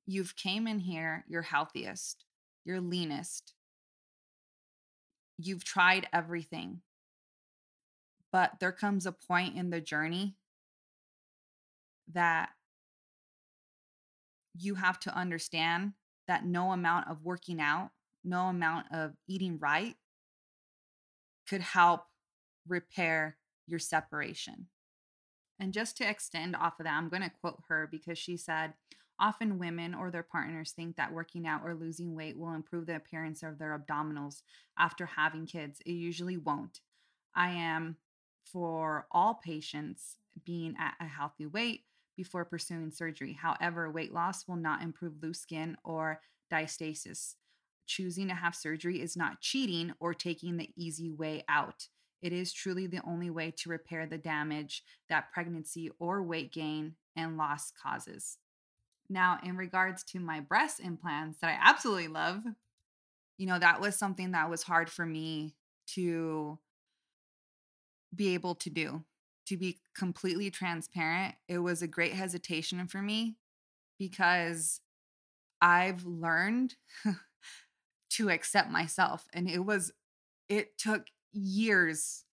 You've 0.08 0.38
came 0.38 0.66
in 0.66 0.80
here, 0.80 1.26
you're 1.28 1.42
healthiest, 1.42 2.24
you're 2.64 2.80
leanest. 2.80 3.54
You've 5.38 5.66
tried 5.66 6.08
everything. 6.14 6.80
But 8.32 8.62
there 8.62 8.72
comes 8.72 9.06
a 9.06 9.12
point 9.12 9.58
in 9.58 9.70
the 9.70 9.82
journey 9.82 10.38
that 12.14 12.48
you 14.58 14.76
have 14.76 15.02
to 15.02 15.14
understand 15.14 15.92
that 16.30 16.46
no 16.46 16.72
amount 16.72 17.10
of 17.10 17.26
working 17.26 17.60
out, 17.60 17.90
no 18.24 18.44
amount 18.44 18.86
of 18.94 19.16
eating 19.28 19.60
right 19.60 19.96
could 21.48 21.62
help 21.62 22.06
repair 22.68 23.38
your 23.68 23.80
separation. 23.80 24.68
And 25.60 25.74
just 25.74 25.98
to 25.98 26.10
extend 26.10 26.56
off 26.56 26.80
of 26.80 26.86
that, 26.86 26.98
I'm 26.98 27.10
going 27.10 27.22
to 27.22 27.32
quote 27.42 27.62
her 27.70 27.88
because 27.90 28.18
she 28.18 28.38
said, 28.38 28.74
Often 29.18 29.60
women 29.60 29.94
or 29.96 30.12
their 30.12 30.24
partners 30.24 30.72
think 30.72 30.98
that 30.98 31.14
working 31.14 31.48
out 31.48 31.62
or 31.64 31.74
losing 31.74 32.16
weight 32.16 32.38
will 32.38 32.54
improve 32.54 32.86
the 32.86 32.98
appearance 32.98 33.44
of 33.44 33.58
their 33.58 33.78
abdominals 33.78 34.42
after 34.78 35.06
having 35.06 35.46
kids. 35.46 35.80
It 35.86 35.94
usually 35.94 36.36
won't. 36.36 36.82
I 37.34 37.52
am 37.52 37.96
for 38.44 39.08
all 39.12 39.36
patients 39.36 40.18
being 40.46 40.76
at 40.78 40.96
a 41.00 41.08
healthy 41.08 41.46
weight 41.46 41.84
before 42.18 42.44
pursuing 42.44 42.92
surgery. 42.92 43.38
However, 43.42 43.90
weight 43.90 44.14
loss 44.14 44.48
will 44.48 44.58
not 44.58 44.82
improve 44.82 45.14
loose 45.22 45.40
skin 45.40 45.78
or 45.86 46.20
diastasis. 46.52 47.36
Choosing 47.88 48.28
to 48.30 48.34
have 48.34 48.56
surgery 48.56 49.02
is 49.02 49.16
not 49.16 49.42
cheating 49.42 49.94
or 50.00 50.14
taking 50.14 50.58
the 50.58 50.70
easy 50.76 51.12
way 51.12 51.44
out. 51.48 51.88
It 52.22 52.34
is 52.34 52.54
truly 52.54 52.88
the 52.88 53.02
only 53.06 53.30
way 53.30 53.54
to 53.58 53.70
repair 53.70 54.08
the 54.08 54.18
damage 54.18 54.84
that 55.10 55.32
pregnancy 55.32 55.92
or 56.00 56.24
weight 56.24 56.52
gain 56.52 56.96
and 57.16 57.38
loss 57.38 57.72
causes. 57.72 58.38
Now, 59.10 59.40
in 59.44 59.56
regards 59.56 60.04
to 60.06 60.20
my 60.20 60.40
breast 60.40 60.80
implants 60.80 61.40
that 61.40 61.50
I 61.52 61.60
absolutely 61.62 62.08
love, 62.08 62.42
you 63.38 63.46
know, 63.46 63.60
that 63.60 63.82
was 63.82 63.96
something 63.96 64.32
that 64.32 64.50
was 64.50 64.64
hard 64.64 64.90
for 64.90 65.06
me 65.06 65.56
to 65.88 66.58
be 68.16 68.34
able 68.34 68.56
to 68.56 68.70
do. 68.70 69.04
To 69.48 69.58
be 69.58 69.78
completely 69.96 70.50
transparent, 70.50 71.36
it 71.48 71.60
was 71.60 71.84
a 71.84 71.88
great 71.88 72.14
hesitation 72.14 72.88
for 72.88 73.02
me 73.02 73.36
because 74.00 74.82
I've 75.62 76.04
learned 76.06 76.76
to 78.16 78.30
accept 78.30 78.70
myself. 78.70 79.28
And 79.34 79.50
it 79.50 79.66
was, 79.66 79.92
it 80.50 80.78
took 80.78 81.08
years 81.34 82.24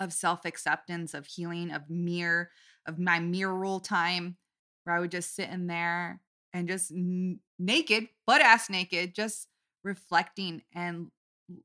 of 0.00 0.12
self 0.12 0.44
acceptance, 0.44 1.14
of 1.14 1.26
healing, 1.26 1.70
of 1.70 1.88
mirror, 1.88 2.50
of 2.86 2.98
my 2.98 3.20
mirror 3.20 3.78
time 3.82 4.36
where 4.84 4.96
I 4.96 5.00
would 5.00 5.10
just 5.12 5.34
sit 5.34 5.48
in 5.48 5.66
there 5.66 6.20
and 6.52 6.68
just 6.68 6.90
n- 6.90 7.40
naked, 7.58 8.08
butt 8.26 8.40
ass 8.40 8.68
naked, 8.68 9.14
just 9.14 9.48
reflecting 9.84 10.62
and 10.74 11.10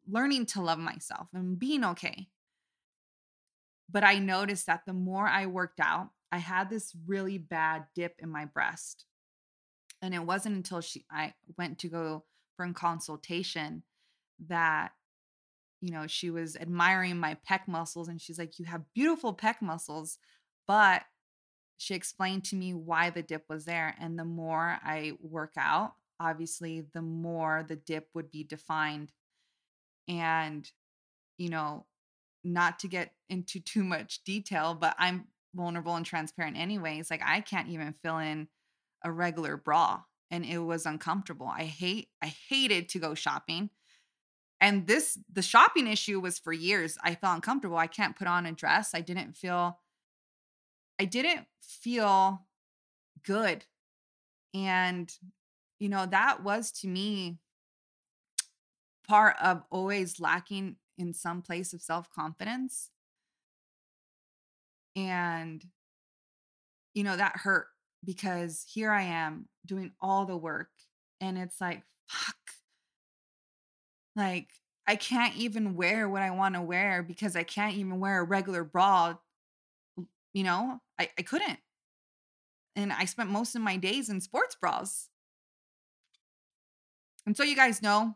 learning 0.07 0.45
to 0.47 0.61
love 0.61 0.79
myself 0.79 1.27
and 1.33 1.57
being 1.57 1.83
okay. 1.83 2.27
But 3.89 4.03
I 4.03 4.19
noticed 4.19 4.67
that 4.67 4.81
the 4.85 4.93
more 4.93 5.27
I 5.27 5.45
worked 5.45 5.79
out, 5.79 6.09
I 6.31 6.37
had 6.37 6.69
this 6.69 6.93
really 7.07 7.37
bad 7.37 7.85
dip 7.95 8.15
in 8.19 8.29
my 8.29 8.45
breast. 8.45 9.05
And 10.01 10.13
it 10.13 10.23
wasn't 10.23 10.57
until 10.57 10.81
she 10.81 11.05
I 11.09 11.33
went 11.57 11.79
to 11.79 11.87
go 11.87 12.25
a 12.59 12.73
consultation 12.73 13.83
that 14.47 14.91
you 15.79 15.91
know, 15.91 16.07
she 16.07 16.31
was 16.31 16.55
admiring 16.55 17.17
my 17.17 17.37
pec 17.47 17.67
muscles 17.67 18.07
and 18.07 18.19
she's 18.19 18.39
like, 18.39 18.57
"You 18.57 18.65
have 18.65 18.91
beautiful 18.95 19.35
pec 19.35 19.61
muscles." 19.61 20.17
But 20.67 21.03
she 21.77 21.93
explained 21.93 22.43
to 22.45 22.55
me 22.55 22.73
why 22.73 23.09
the 23.11 23.21
dip 23.23 23.45
was 23.47 23.65
there. 23.65 23.95
And 23.99 24.17
the 24.17 24.25
more 24.25 24.79
I 24.83 25.13
work 25.21 25.53
out, 25.57 25.93
obviously, 26.19 26.81
the 26.93 27.01
more 27.01 27.63
the 27.67 27.75
dip 27.75 28.09
would 28.13 28.31
be 28.31 28.43
defined. 28.43 29.11
And, 30.07 30.69
you 31.37 31.49
know, 31.49 31.85
not 32.43 32.79
to 32.79 32.87
get 32.87 33.13
into 33.29 33.59
too 33.61 33.83
much 33.83 34.23
detail, 34.23 34.73
but 34.73 34.95
I'm 34.97 35.27
vulnerable 35.55 35.95
and 35.95 36.05
transparent 36.05 36.57
anyways. 36.57 37.09
Like 37.11 37.21
I 37.25 37.41
can't 37.41 37.69
even 37.69 37.93
fill 37.93 38.17
in 38.17 38.47
a 39.03 39.11
regular 39.11 39.57
bra 39.57 40.01
and 40.31 40.45
it 40.45 40.59
was 40.59 40.85
uncomfortable. 40.85 41.47
I 41.47 41.63
hate 41.63 42.09
I 42.21 42.27
hated 42.49 42.89
to 42.89 42.99
go 42.99 43.13
shopping. 43.15 43.69
And 44.59 44.87
this 44.87 45.17
the 45.31 45.41
shopping 45.41 45.87
issue 45.87 46.19
was 46.19 46.39
for 46.39 46.53
years. 46.53 46.97
I 47.03 47.15
felt 47.15 47.35
uncomfortable. 47.35 47.77
I 47.77 47.87
can't 47.87 48.15
put 48.15 48.27
on 48.27 48.45
a 48.45 48.51
dress. 48.51 48.91
I 48.93 49.01
didn't 49.01 49.37
feel 49.37 49.79
I 50.99 51.05
didn't 51.05 51.47
feel 51.61 52.45
good. 53.23 53.65
And, 54.53 55.11
you 55.79 55.89
know, 55.89 56.05
that 56.05 56.43
was 56.43 56.71
to 56.81 56.87
me 56.87 57.37
part 59.07 59.35
of 59.41 59.63
always 59.69 60.19
lacking 60.19 60.77
in 60.97 61.13
some 61.13 61.41
place 61.41 61.73
of 61.73 61.81
self 61.81 62.09
confidence. 62.09 62.89
And, 64.95 65.63
you 66.95 67.03
know, 67.03 67.15
that 67.15 67.37
hurt 67.37 67.67
because 68.03 68.65
here 68.71 68.91
I 68.91 69.03
am 69.03 69.47
doing 69.65 69.91
all 70.01 70.25
the 70.25 70.37
work. 70.37 70.69
And 71.19 71.37
it's 71.37 71.59
like, 71.59 71.83
fuck. 72.07 72.35
Like, 74.15 74.49
I 74.87 74.95
can't 74.95 75.35
even 75.35 75.75
wear 75.75 76.07
what 76.07 76.21
I 76.21 76.31
want 76.31 76.55
to 76.55 76.61
wear 76.61 77.03
because 77.03 77.35
I 77.35 77.43
can't 77.43 77.75
even 77.75 77.99
wear 77.99 78.21
a 78.21 78.23
regular 78.23 78.63
bra 78.63 79.15
you 80.37 80.43
know, 80.43 80.79
I, 80.99 81.09
I 81.17 81.23
couldn't. 81.23 81.57
And 82.75 82.93
I 82.93 83.05
spent 83.05 83.31
most 83.31 83.55
of 83.55 83.61
my 83.63 83.75
days 83.75 84.09
in 84.09 84.21
sports 84.21 84.55
bras. 84.61 85.09
And 87.25 87.35
so 87.35 87.43
you 87.43 87.55
guys 87.55 87.81
know 87.81 88.13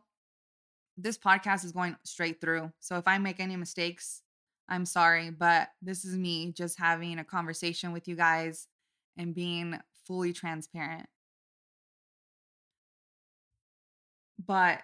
this 0.98 1.18
podcast 1.18 1.66
is 1.66 1.72
going 1.72 1.96
straight 2.04 2.40
through. 2.40 2.72
So 2.80 2.98
if 2.98 3.08
I 3.08 3.18
make 3.18 3.40
any 3.40 3.56
mistakes, 3.56 4.22
I'm 4.70 4.86
sorry, 4.86 5.32
but 5.32 5.70
this 5.82 6.06
is 6.06 6.16
me 6.16 6.52
just 6.52 6.80
having 6.80 7.18
a 7.18 7.24
conversation 7.24 7.92
with 7.92 8.08
you 8.08 8.16
guys 8.16 8.68
and 9.18 9.36
being 9.36 9.80
fully 10.06 10.34
transparent. 10.34 11.08
But 14.44 14.82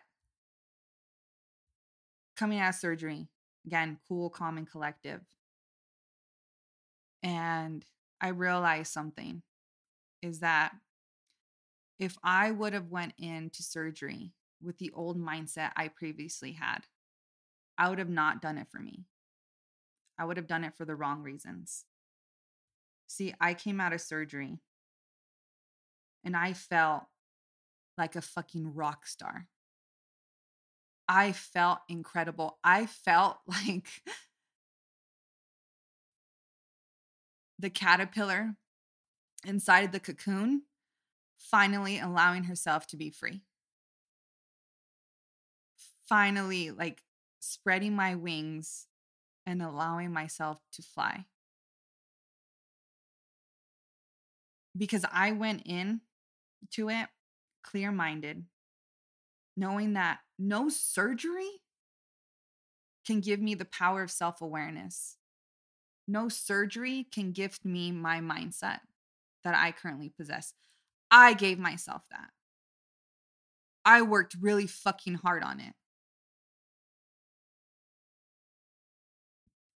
coming 2.36 2.60
out 2.60 2.70
of 2.70 2.76
surgery, 2.76 3.28
again, 3.66 3.98
cool, 4.08 4.30
calm, 4.30 4.58
and 4.58 4.70
collective 4.70 5.22
and 7.24 7.86
I 8.22 8.30
realized 8.30 8.92
something 8.92 9.42
is 10.22 10.40
that 10.40 10.72
if 12.00 12.18
I 12.24 12.52
would 12.52 12.74
have 12.74 12.90
went 12.90 13.14
into 13.18 13.64
surgery 13.64 14.34
with 14.62 14.78
the 14.78 14.92
old 14.94 15.20
mindset 15.20 15.72
I 15.76 15.90
previously 15.90 16.54
had, 16.54 16.80
I 17.78 17.90
would 17.90 18.00
have 18.00 18.10
not 18.10 18.42
done 18.42 18.58
it 18.58 18.68
for 18.72 18.80
me. 18.80 19.06
I 20.18 20.26
would 20.26 20.38
have 20.38 20.48
done 20.48 20.64
it 20.64 20.76
for 20.76 20.86
the 20.86 20.96
wrong 20.96 21.22
reasons. 21.22 21.86
See, 23.08 23.34
I 23.40 23.54
came 23.54 23.80
out 23.80 23.94
of 23.94 24.02
surgery 24.02 24.60
and 26.24 26.36
I 26.36 26.54
felt 26.54 27.04
like 27.98 28.16
a 28.16 28.22
fucking 28.22 28.76
rock 28.76 29.08
star. 29.08 29.48
I 31.08 31.32
felt 31.32 31.80
incredible. 31.88 32.60
I 32.64 32.86
felt 32.86 33.38
like 33.48 33.88
the 37.58 37.70
caterpillar 37.70 38.56
inside 39.46 39.92
the 39.92 40.00
cocoon 40.00 40.64
finally 41.38 42.00
allowing 42.00 42.44
herself 42.44 42.88
to 42.88 42.98
be 42.98 43.10
free. 43.10 43.42
Finally, 46.08 46.72
like 46.72 47.04
spreading 47.40 47.96
my 47.96 48.16
wings 48.16 48.88
and 49.46 49.62
allowing 49.62 50.12
myself 50.12 50.58
to 50.74 50.82
fly. 50.82 51.26
Because 54.78 55.06
I 55.12 55.32
went 55.32 55.64
in 55.66 56.02
to 56.72 56.90
it 56.90 57.08
clear 57.64 57.92
minded, 57.92 58.46
knowing 59.56 59.94
that 59.94 60.20
no 60.38 60.70
surgery 60.70 61.62
can 63.06 63.22
give 63.22 63.40
me 63.40 63.56
the 63.56 63.66
power 63.66 64.04
of 64.04 64.12
self 64.12 64.42
awareness 64.42 65.18
no 66.08 66.30
surgery 66.30 67.06
can 67.12 67.32
gift 67.32 67.66
me 67.66 67.92
my 67.92 68.20
mindset 68.20 68.80
that 69.44 69.56
I 69.56 69.72
currently 69.72 70.10
possess. 70.10 70.54
I 71.12 71.34
gave 71.34 71.60
myself 71.60 72.04
that. 72.12 72.30
I 73.84 74.02
worked 74.02 74.36
really 74.40 74.68
fucking 74.68 75.16
hard 75.16 75.44
on 75.44 75.60
it. 75.60 75.74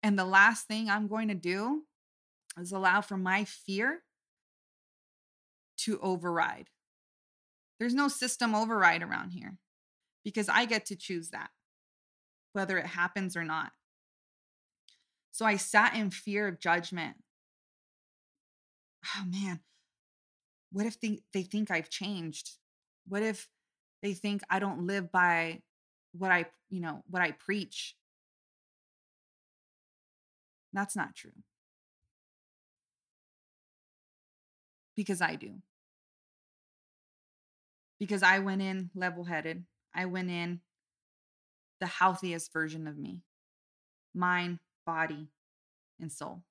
And 0.03 0.17
the 0.17 0.25
last 0.25 0.67
thing 0.67 0.89
I'm 0.89 1.07
going 1.07 1.27
to 1.27 1.35
do 1.35 1.83
is 2.57 2.71
allow 2.71 3.01
for 3.01 3.17
my 3.17 3.45
fear 3.45 4.01
to 5.85 5.99
override. 5.99 6.69
There's 7.79 7.93
no 7.93 8.07
system 8.07 8.53
override 8.53 9.01
around 9.01 9.31
here 9.31 9.57
because 10.23 10.49
I 10.49 10.65
get 10.65 10.85
to 10.87 10.95
choose 10.95 11.29
that, 11.31 11.49
whether 12.53 12.77
it 12.77 12.85
happens 12.85 13.35
or 13.35 13.43
not. 13.43 13.71
So 15.31 15.45
I 15.45 15.55
sat 15.55 15.95
in 15.95 16.11
fear 16.11 16.47
of 16.47 16.59
judgment. 16.59 17.17
Oh 19.15 19.25
man, 19.25 19.61
what 20.71 20.85
if 20.85 20.99
they, 20.99 21.19
they 21.33 21.43
think 21.43 21.71
I've 21.71 21.89
changed? 21.89 22.51
What 23.07 23.23
if 23.23 23.49
they 24.03 24.13
think 24.13 24.41
I 24.49 24.59
don't 24.59 24.85
live 24.85 25.11
by 25.11 25.61
what 26.11 26.31
I, 26.31 26.45
you 26.69 26.81
know, 26.81 27.03
what 27.09 27.21
I 27.21 27.31
preach? 27.31 27.95
That's 30.73 30.95
not 30.95 31.15
true. 31.15 31.31
Because 34.95 35.21
I 35.21 35.35
do. 35.35 35.61
Because 38.01 38.23
I 38.23 38.39
went 38.39 38.63
in 38.63 38.89
level 38.95 39.25
headed. 39.25 39.63
I 39.93 40.05
went 40.05 40.31
in 40.31 40.59
the 41.79 41.85
healthiest 41.85 42.51
version 42.51 42.87
of 42.87 42.97
me 42.97 43.21
mind, 44.15 44.57
body, 44.87 45.27
and 45.99 46.11
soul. 46.11 46.41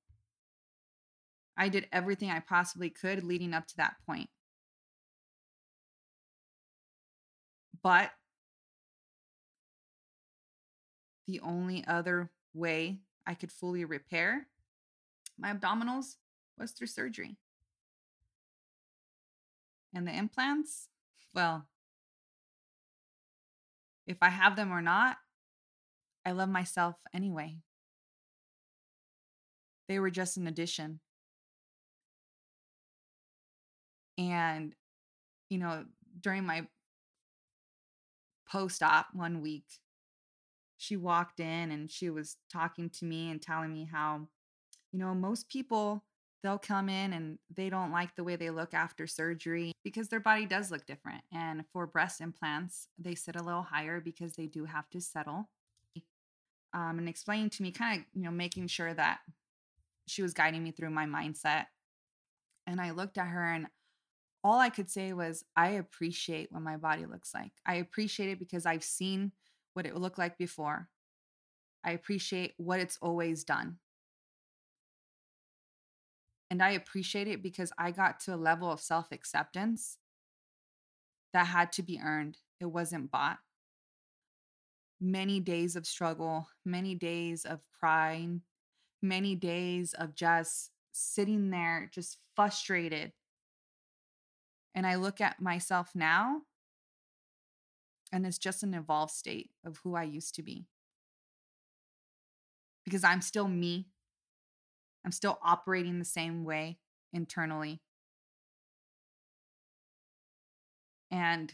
I 1.56 1.68
did 1.68 1.88
everything 1.92 2.30
I 2.30 2.38
possibly 2.38 2.88
could 2.88 3.24
leading 3.24 3.52
up 3.52 3.66
to 3.66 3.76
that 3.78 3.96
point. 4.06 4.30
But 7.82 8.12
the 11.26 11.40
only 11.40 11.84
other 11.84 12.30
way 12.54 13.00
I 13.26 13.34
could 13.34 13.50
fully 13.50 13.84
repair 13.84 14.46
my 15.36 15.52
abdominals 15.52 16.14
was 16.56 16.70
through 16.70 16.86
surgery. 16.86 17.34
And 19.92 20.06
the 20.06 20.16
implants, 20.16 20.89
well, 21.34 21.66
if 24.06 24.18
I 24.22 24.28
have 24.28 24.56
them 24.56 24.72
or 24.72 24.82
not, 24.82 25.16
I 26.24 26.32
love 26.32 26.48
myself 26.48 26.96
anyway. 27.14 27.56
They 29.88 29.98
were 29.98 30.10
just 30.10 30.36
an 30.36 30.46
addition. 30.46 31.00
And, 34.18 34.74
you 35.48 35.58
know, 35.58 35.84
during 36.20 36.44
my 36.44 36.66
post 38.48 38.82
op 38.82 39.06
one 39.14 39.40
week, 39.40 39.64
she 40.76 40.96
walked 40.96 41.40
in 41.40 41.70
and 41.70 41.90
she 41.90 42.10
was 42.10 42.36
talking 42.52 42.90
to 42.90 43.04
me 43.04 43.30
and 43.30 43.40
telling 43.40 43.72
me 43.72 43.88
how, 43.90 44.28
you 44.92 44.98
know, 44.98 45.14
most 45.14 45.48
people 45.48 46.04
they'll 46.42 46.58
come 46.58 46.88
in 46.88 47.12
and 47.12 47.38
they 47.54 47.68
don't 47.68 47.92
like 47.92 48.14
the 48.14 48.24
way 48.24 48.36
they 48.36 48.50
look 48.50 48.72
after 48.74 49.06
surgery 49.06 49.72
because 49.84 50.08
their 50.08 50.20
body 50.20 50.46
does 50.46 50.70
look 50.70 50.86
different. 50.86 51.22
And 51.32 51.64
for 51.72 51.86
breast 51.86 52.20
implants, 52.20 52.88
they 52.98 53.14
sit 53.14 53.36
a 53.36 53.42
little 53.42 53.62
higher 53.62 54.00
because 54.00 54.34
they 54.34 54.46
do 54.46 54.64
have 54.64 54.88
to 54.90 55.00
settle. 55.00 55.48
Um, 56.72 56.98
and 56.98 57.08
explaining 57.08 57.50
to 57.50 57.62
me, 57.62 57.72
kind 57.72 58.00
of, 58.00 58.06
you 58.14 58.22
know, 58.22 58.30
making 58.30 58.68
sure 58.68 58.94
that 58.94 59.18
she 60.06 60.22
was 60.22 60.32
guiding 60.32 60.62
me 60.62 60.70
through 60.70 60.90
my 60.90 61.04
mindset. 61.04 61.66
And 62.66 62.80
I 62.80 62.92
looked 62.92 63.18
at 63.18 63.26
her 63.26 63.52
and 63.52 63.66
all 64.42 64.58
I 64.58 64.70
could 64.70 64.88
say 64.88 65.12
was, 65.12 65.44
I 65.56 65.70
appreciate 65.70 66.50
what 66.50 66.62
my 66.62 66.76
body 66.76 67.04
looks 67.04 67.34
like. 67.34 67.52
I 67.66 67.74
appreciate 67.76 68.30
it 68.30 68.38
because 68.38 68.64
I've 68.64 68.84
seen 68.84 69.32
what 69.74 69.86
it 69.86 69.96
looked 69.96 70.18
like 70.18 70.38
before. 70.38 70.88
I 71.84 71.92
appreciate 71.92 72.54
what 72.56 72.80
it's 72.80 72.98
always 73.02 73.44
done. 73.44 73.78
And 76.50 76.62
I 76.62 76.70
appreciate 76.70 77.28
it 77.28 77.42
because 77.42 77.72
I 77.78 77.92
got 77.92 78.18
to 78.20 78.34
a 78.34 78.36
level 78.36 78.70
of 78.70 78.80
self 78.80 79.12
acceptance 79.12 79.98
that 81.32 81.46
had 81.46 81.72
to 81.72 81.82
be 81.82 82.00
earned. 82.02 82.38
It 82.60 82.66
wasn't 82.66 83.10
bought. 83.10 83.38
Many 85.00 85.40
days 85.40 85.76
of 85.76 85.86
struggle, 85.86 86.48
many 86.64 86.94
days 86.94 87.44
of 87.44 87.60
crying, 87.78 88.42
many 89.00 89.34
days 89.34 89.94
of 89.94 90.14
just 90.14 90.72
sitting 90.92 91.50
there, 91.50 91.88
just 91.92 92.18
frustrated. 92.34 93.12
And 94.74 94.86
I 94.86 94.96
look 94.96 95.20
at 95.20 95.40
myself 95.40 95.90
now, 95.94 96.42
and 98.12 98.26
it's 98.26 98.38
just 98.38 98.62
an 98.62 98.74
evolved 98.74 99.12
state 99.12 99.50
of 99.64 99.78
who 99.82 99.94
I 99.94 100.02
used 100.02 100.34
to 100.34 100.42
be. 100.42 100.66
Because 102.84 103.04
I'm 103.04 103.22
still 103.22 103.48
me. 103.48 103.86
I'm 105.04 105.12
still 105.12 105.38
operating 105.42 105.98
the 105.98 106.04
same 106.04 106.44
way 106.44 106.78
internally. 107.12 107.80
And, 111.10 111.52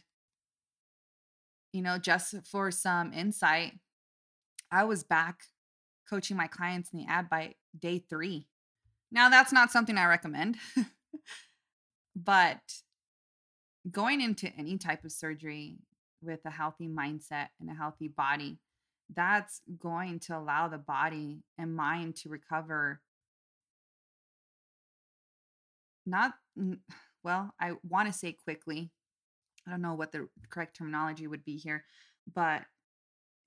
you 1.73 1.83
know, 1.83 1.99
just 1.99 2.35
for 2.47 2.71
some 2.71 3.13
insight, 3.13 3.73
I 4.71 4.85
was 4.85 5.05
back 5.05 5.45
coaching 6.09 6.37
my 6.37 6.47
clients 6.47 6.91
in 6.93 7.01
the 7.01 7.07
ad 7.07 7.29
by 7.29 7.55
day 7.79 8.05
three. 8.09 8.47
Now, 9.11 9.29
that's 9.29 9.53
not 9.53 9.71
something 9.71 9.97
I 9.97 10.07
recommend, 10.07 10.57
but 12.17 12.61
going 13.91 14.21
into 14.21 14.53
any 14.59 14.79
type 14.79 15.05
of 15.05 15.13
surgery 15.13 15.79
with 16.23 16.41
a 16.45 16.51
healthy 16.51 16.89
mindset 16.89 17.49
and 17.61 17.71
a 17.71 17.75
healthy 17.75 18.09
body, 18.09 18.59
that's 19.15 19.61
going 19.79 20.19
to 20.19 20.37
allow 20.37 20.69
the 20.69 20.79
body 20.79 21.45
and 21.57 21.77
mind 21.77 22.17
to 22.17 22.29
recover 22.29 23.01
not 26.07 26.35
well, 27.23 27.53
I 27.61 27.73
want 27.89 28.07
to 28.07 28.17
say 28.17 28.37
quickly. 28.45 28.91
I 29.67 29.73
don't 29.73 29.83
know 29.83 29.95
what 29.95 30.13
the 30.13 30.29
correct 30.49 30.77
terminology 30.77 31.27
would 31.27 31.45
be 31.45 31.57
here, 31.57 31.85
but 32.33 32.63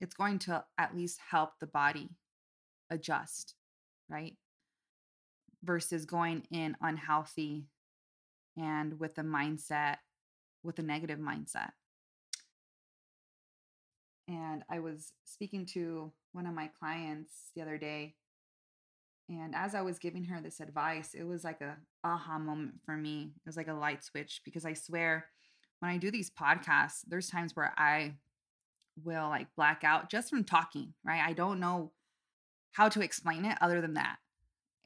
it's 0.02 0.14
going 0.14 0.40
to 0.40 0.64
at 0.78 0.96
least 0.96 1.20
help 1.30 1.52
the 1.60 1.68
body 1.68 2.10
adjust, 2.90 3.56
right? 4.10 4.36
Versus 5.64 6.06
going 6.06 6.44
in 6.52 6.76
unhealthy 6.82 7.68
and 8.58 9.00
with 9.00 9.18
a 9.18 9.24
mindset, 9.24 9.98
with 10.62 10.80
a 10.80 10.84
negative 10.84 11.20
mindset. 11.20 11.70
And 14.28 14.64
I 14.70 14.80
was 14.80 15.14
speaking 15.24 15.66
to 15.68 16.12
one 16.34 16.46
of 16.46 16.54
my 16.54 16.70
clients 16.80 17.52
the 17.56 17.62
other 17.62 17.78
day 17.78 18.16
and 19.30 19.54
as 19.54 19.76
I 19.76 19.82
was 19.82 20.00
giving 20.00 20.24
her 20.26 20.42
this 20.42 20.60
advice, 20.60 21.14
it 21.14 21.24
was 21.24 21.44
like 21.44 21.62
a 21.62 21.78
aha 22.04 22.40
moment 22.40 22.82
for 22.84 22.98
me. 22.98 23.34
It 23.36 23.48
was 23.48 23.58
like 23.58 23.68
a 23.68 23.74
light 23.74 24.04
switch 24.04 24.42
because 24.44 24.66
I 24.66 24.74
swear 24.74 25.28
when 25.80 25.92
I 25.92 25.98
do 25.98 26.10
these 26.10 26.32
podcasts, 26.32 27.02
there's 27.08 27.30
times 27.30 27.56
where 27.56 27.74
I 27.78 28.16
will 29.04 29.30
like 29.30 29.48
black 29.56 29.84
out 29.84 30.10
just 30.10 30.30
from 30.30 30.44
talking, 30.44 30.94
right? 31.06 31.22
I 31.26 31.34
don't 31.34 31.60
know 31.60 31.92
how 32.72 32.90
to 32.90 33.02
explain 33.02 33.46
it 33.46 33.58
other 33.62 33.82
than 33.82 33.94
that. 33.94 34.18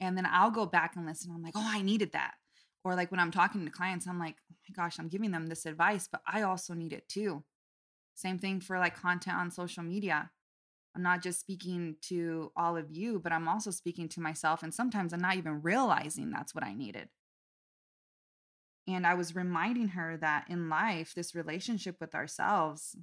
And 0.00 0.16
then 0.16 0.26
I'll 0.30 0.50
go 0.50 0.66
back 0.66 0.94
and 0.96 1.06
listen. 1.06 1.32
I'm 1.34 1.42
like, 1.42 1.54
oh, 1.56 1.66
I 1.66 1.80
needed 1.80 2.12
that. 2.12 2.34
Or 2.84 2.94
like 2.94 3.10
when 3.10 3.20
I'm 3.20 3.30
talking 3.30 3.64
to 3.64 3.70
clients, 3.70 4.06
I'm 4.06 4.18
like, 4.18 4.36
oh 4.52 4.56
my 4.68 4.84
gosh, 4.84 4.98
I'm 4.98 5.08
giving 5.08 5.30
them 5.30 5.46
this 5.46 5.64
advice, 5.64 6.06
but 6.10 6.20
I 6.26 6.42
also 6.42 6.74
need 6.74 6.92
it 6.92 7.08
too. 7.08 7.42
Same 8.14 8.38
thing 8.38 8.60
for 8.60 8.78
like 8.78 9.00
content 9.00 9.38
on 9.38 9.50
social 9.50 9.82
media. 9.82 10.30
I'm 10.94 11.02
not 11.02 11.22
just 11.22 11.40
speaking 11.40 11.96
to 12.02 12.52
all 12.56 12.76
of 12.76 12.90
you, 12.90 13.18
but 13.18 13.32
I'm 13.32 13.48
also 13.48 13.70
speaking 13.70 14.08
to 14.10 14.20
myself. 14.20 14.62
And 14.62 14.72
sometimes 14.72 15.12
I'm 15.12 15.20
not 15.20 15.36
even 15.36 15.62
realizing 15.62 16.30
that's 16.30 16.54
what 16.54 16.64
I 16.64 16.72
needed. 16.72 17.08
And 18.86 19.06
I 19.06 19.14
was 19.14 19.34
reminding 19.34 19.88
her 19.88 20.16
that 20.18 20.44
in 20.48 20.68
life, 20.68 21.14
this 21.14 21.34
relationship 21.34 21.96
with 22.00 22.14
ourselves, 22.14 22.96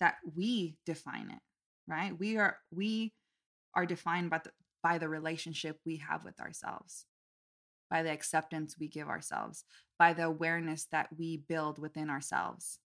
that 0.00 0.16
we 0.34 0.76
define 0.84 1.30
it, 1.30 1.42
right? 1.86 2.18
We 2.18 2.38
are, 2.38 2.56
we 2.72 3.12
are 3.74 3.86
defined 3.86 4.30
by 4.30 4.38
the, 4.38 4.50
by 4.82 4.98
the 4.98 5.08
relationship 5.08 5.78
we 5.86 5.98
have 5.98 6.24
with 6.24 6.40
ourselves, 6.40 7.04
by 7.90 8.02
the 8.02 8.10
acceptance 8.10 8.76
we 8.78 8.88
give 8.88 9.08
ourselves, 9.08 9.64
by 9.98 10.12
the 10.12 10.24
awareness 10.24 10.86
that 10.90 11.08
we 11.16 11.36
build 11.36 11.78
within 11.78 12.10
ourselves. 12.10 12.80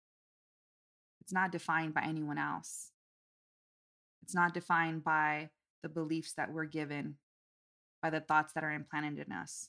It's 1.20 1.32
not 1.32 1.52
defined 1.52 1.92
by 1.92 2.02
anyone 2.02 2.38
else. 2.38 2.90
It's 4.24 4.34
not 4.34 4.54
defined 4.54 5.04
by 5.04 5.50
the 5.82 5.90
beliefs 5.90 6.32
that 6.38 6.50
we're 6.50 6.64
given, 6.64 7.16
by 8.02 8.08
the 8.08 8.20
thoughts 8.20 8.54
that 8.54 8.64
are 8.64 8.72
implanted 8.72 9.26
in 9.26 9.34
us. 9.34 9.68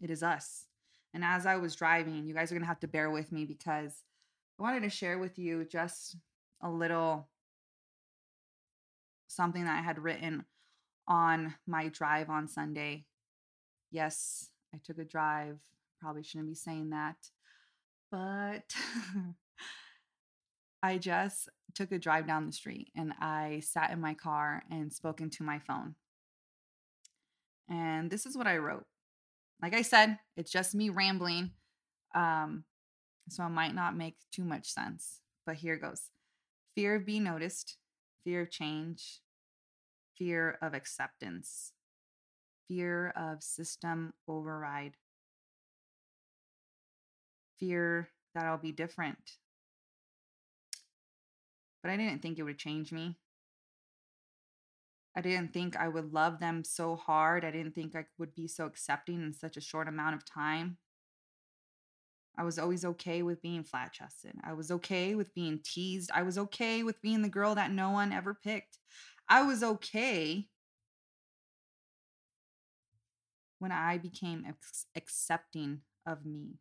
It 0.00 0.10
is 0.10 0.24
us. 0.24 0.66
And 1.14 1.22
as 1.22 1.46
I 1.46 1.54
was 1.56 1.76
driving, 1.76 2.26
you 2.26 2.34
guys 2.34 2.50
are 2.50 2.56
going 2.56 2.64
to 2.64 2.68
have 2.68 2.80
to 2.80 2.88
bear 2.88 3.08
with 3.08 3.30
me 3.30 3.44
because 3.44 4.02
I 4.58 4.64
wanted 4.64 4.82
to 4.82 4.90
share 4.90 5.20
with 5.20 5.38
you 5.38 5.64
just 5.64 6.16
a 6.60 6.68
little 6.68 7.28
something 9.28 9.62
that 9.64 9.78
I 9.78 9.82
had 9.82 10.00
written 10.00 10.44
on 11.06 11.54
my 11.68 11.86
drive 11.86 12.30
on 12.30 12.48
Sunday. 12.48 13.04
Yes, 13.92 14.50
I 14.74 14.78
took 14.84 14.98
a 14.98 15.04
drive. 15.04 15.60
Probably 16.00 16.24
shouldn't 16.24 16.48
be 16.48 16.56
saying 16.56 16.90
that. 16.90 17.14
But 18.10 18.74
I 20.82 20.98
just 20.98 21.48
took 21.74 21.92
a 21.92 21.98
drive 21.98 22.26
down 22.26 22.46
the 22.46 22.52
street 22.52 22.90
and 22.96 23.12
I 23.20 23.60
sat 23.64 23.90
in 23.90 24.00
my 24.00 24.14
car 24.14 24.62
and 24.70 24.92
spoke 24.92 25.20
into 25.20 25.42
my 25.42 25.58
phone. 25.58 25.94
And 27.68 28.10
this 28.10 28.26
is 28.26 28.36
what 28.36 28.46
I 28.46 28.58
wrote. 28.58 28.86
Like 29.62 29.74
I 29.74 29.82
said, 29.82 30.18
it's 30.36 30.50
just 30.50 30.74
me 30.74 30.88
rambling. 30.88 31.50
Um, 32.14 32.64
so 33.28 33.44
it 33.44 33.50
might 33.50 33.74
not 33.74 33.96
make 33.96 34.16
too 34.32 34.44
much 34.44 34.68
sense, 34.72 35.20
but 35.46 35.56
here 35.56 35.76
goes 35.76 36.10
fear 36.74 36.96
of 36.96 37.06
being 37.06 37.24
noticed, 37.24 37.76
fear 38.24 38.42
of 38.42 38.50
change, 38.50 39.20
fear 40.16 40.58
of 40.62 40.74
acceptance, 40.74 41.72
fear 42.68 43.12
of 43.16 43.42
system 43.42 44.12
override, 44.26 44.96
fear 47.58 48.08
that 48.34 48.46
I'll 48.46 48.58
be 48.58 48.72
different, 48.72 49.38
but 51.82 51.90
I 51.90 51.96
didn't 51.96 52.22
think 52.22 52.38
it 52.38 52.42
would 52.42 52.58
change 52.58 52.92
me. 52.92 53.16
I 55.16 55.20
didn't 55.20 55.52
think 55.52 55.76
I 55.76 55.88
would 55.88 56.12
love 56.12 56.38
them 56.38 56.62
so 56.62 56.94
hard. 56.96 57.44
I 57.44 57.50
didn't 57.50 57.74
think 57.74 57.96
I 57.96 58.04
would 58.18 58.34
be 58.34 58.46
so 58.46 58.66
accepting 58.66 59.22
in 59.22 59.32
such 59.32 59.56
a 59.56 59.60
short 59.60 59.88
amount 59.88 60.14
of 60.14 60.24
time. 60.24 60.78
I 62.38 62.44
was 62.44 62.58
always 62.58 62.84
okay 62.84 63.22
with 63.22 63.42
being 63.42 63.64
flat 63.64 63.92
chested. 63.92 64.32
I 64.44 64.52
was 64.52 64.70
okay 64.70 65.14
with 65.14 65.34
being 65.34 65.60
teased. 65.64 66.10
I 66.14 66.22
was 66.22 66.38
okay 66.38 66.82
with 66.82 67.02
being 67.02 67.22
the 67.22 67.28
girl 67.28 67.54
that 67.56 67.72
no 67.72 67.90
one 67.90 68.12
ever 68.12 68.34
picked. 68.34 68.78
I 69.28 69.42
was 69.42 69.62
okay 69.62 70.48
when 73.58 73.72
I 73.72 73.98
became 73.98 74.44
ex- 74.48 74.86
accepting 74.96 75.80
of 76.06 76.24
me. 76.24 76.54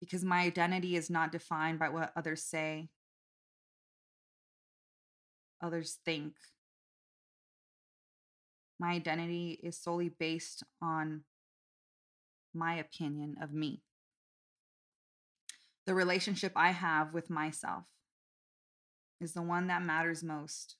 Because 0.00 0.24
my 0.24 0.40
identity 0.42 0.96
is 0.96 1.08
not 1.08 1.32
defined 1.32 1.78
by 1.78 1.88
what 1.88 2.12
others 2.14 2.42
say, 2.42 2.90
others 5.64 5.98
think. 6.04 6.34
My 8.78 8.92
identity 8.92 9.58
is 9.62 9.78
solely 9.78 10.10
based 10.10 10.62
on 10.82 11.22
my 12.52 12.74
opinion 12.74 13.36
of 13.40 13.52
me. 13.52 13.82
The 15.86 15.94
relationship 15.94 16.52
I 16.54 16.72
have 16.72 17.14
with 17.14 17.30
myself 17.30 17.84
is 19.20 19.32
the 19.32 19.42
one 19.42 19.68
that 19.68 19.82
matters 19.82 20.22
most. 20.22 20.76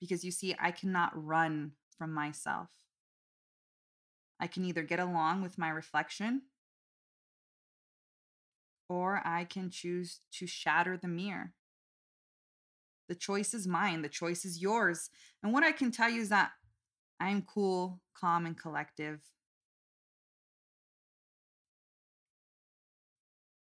Because 0.00 0.24
you 0.24 0.30
see, 0.30 0.54
I 0.58 0.70
cannot 0.70 1.12
run 1.14 1.72
from 1.98 2.12
myself. 2.12 2.70
I 4.38 4.46
can 4.46 4.64
either 4.64 4.82
get 4.82 5.00
along 5.00 5.42
with 5.42 5.58
my 5.58 5.68
reflection 5.68 6.42
or 8.88 9.20
I 9.24 9.44
can 9.44 9.70
choose 9.70 10.20
to 10.32 10.46
shatter 10.46 10.96
the 10.96 11.08
mirror. 11.08 11.52
The 13.10 13.16
choice 13.16 13.54
is 13.54 13.66
mine, 13.66 14.02
the 14.02 14.08
choice 14.08 14.44
is 14.44 14.62
yours. 14.62 15.10
And 15.42 15.52
what 15.52 15.64
I 15.64 15.72
can 15.72 15.90
tell 15.90 16.08
you 16.08 16.20
is 16.20 16.28
that 16.28 16.52
I 17.18 17.30
am 17.30 17.42
cool, 17.42 18.00
calm, 18.16 18.46
and 18.46 18.56
collective. 18.56 19.18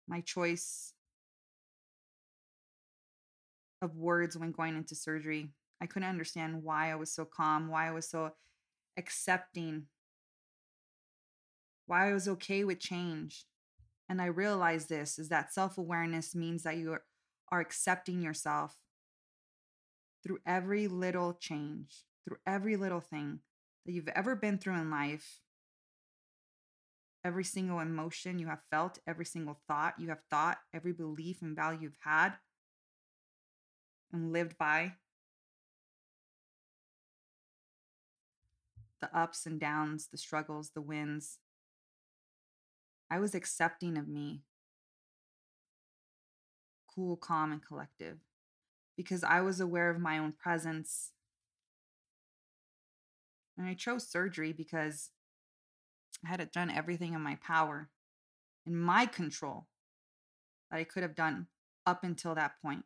My 0.06 0.20
choice 0.20 0.92
of 3.80 3.96
words 3.96 4.36
when 4.36 4.52
going 4.52 4.76
into 4.76 4.94
surgery, 4.94 5.48
I 5.80 5.86
couldn't 5.86 6.10
understand 6.10 6.62
why 6.62 6.92
I 6.92 6.96
was 6.96 7.10
so 7.10 7.24
calm, 7.24 7.68
why 7.68 7.88
I 7.88 7.92
was 7.92 8.10
so 8.10 8.32
accepting 8.98 9.86
why 11.86 12.10
I 12.10 12.12
was 12.12 12.28
okay 12.28 12.64
with 12.64 12.80
change. 12.80 13.46
And 14.10 14.20
I 14.20 14.26
realized 14.26 14.90
this 14.90 15.18
is 15.18 15.30
that 15.30 15.54
self 15.54 15.78
awareness 15.78 16.34
means 16.34 16.64
that 16.64 16.76
you 16.76 16.98
are 17.50 17.60
accepting 17.60 18.20
yourself 18.20 18.76
through 20.22 20.38
every 20.46 20.88
little 20.88 21.34
change, 21.34 22.04
through 22.24 22.38
every 22.46 22.76
little 22.76 23.00
thing 23.00 23.40
that 23.84 23.92
you've 23.92 24.08
ever 24.08 24.36
been 24.36 24.58
through 24.58 24.76
in 24.76 24.90
life, 24.90 25.40
every 27.24 27.44
single 27.44 27.80
emotion 27.80 28.38
you 28.38 28.46
have 28.46 28.62
felt, 28.70 28.98
every 29.06 29.24
single 29.24 29.60
thought 29.68 29.94
you 29.98 30.08
have 30.08 30.22
thought, 30.30 30.58
every 30.72 30.92
belief 30.92 31.42
and 31.42 31.56
value 31.56 31.80
you've 31.82 31.98
had 32.04 32.34
and 34.12 34.32
lived 34.32 34.56
by. 34.58 34.92
The 39.00 39.16
ups 39.16 39.46
and 39.46 39.58
downs, 39.58 40.08
the 40.12 40.18
struggles, 40.18 40.70
the 40.74 40.80
wins, 40.80 41.38
I 43.10 43.18
was 43.18 43.34
accepting 43.34 43.98
of 43.98 44.08
me, 44.08 44.40
cool, 46.86 47.16
calm, 47.16 47.52
and 47.52 47.62
collective, 47.62 48.18
because 48.96 49.24
I 49.24 49.40
was 49.40 49.60
aware 49.60 49.90
of 49.90 50.00
my 50.00 50.18
own 50.18 50.32
presence. 50.32 51.12
And 53.56 53.66
I 53.66 53.74
chose 53.74 54.08
surgery 54.08 54.52
because 54.52 55.10
I 56.24 56.28
had 56.28 56.50
done 56.52 56.70
everything 56.70 57.14
in 57.14 57.20
my 57.20 57.36
power, 57.36 57.90
in 58.66 58.76
my 58.76 59.06
control, 59.06 59.66
that 60.70 60.78
I 60.78 60.84
could 60.84 61.02
have 61.02 61.14
done 61.14 61.48
up 61.86 62.04
until 62.04 62.34
that 62.34 62.60
point. 62.62 62.84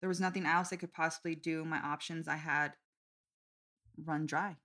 There 0.00 0.08
was 0.08 0.20
nothing 0.20 0.44
else 0.44 0.72
I 0.72 0.76
could 0.76 0.92
possibly 0.92 1.34
do. 1.34 1.64
My 1.64 1.78
options 1.78 2.28
I 2.28 2.36
had 2.36 2.74
run 3.96 4.26
dry. 4.26 4.56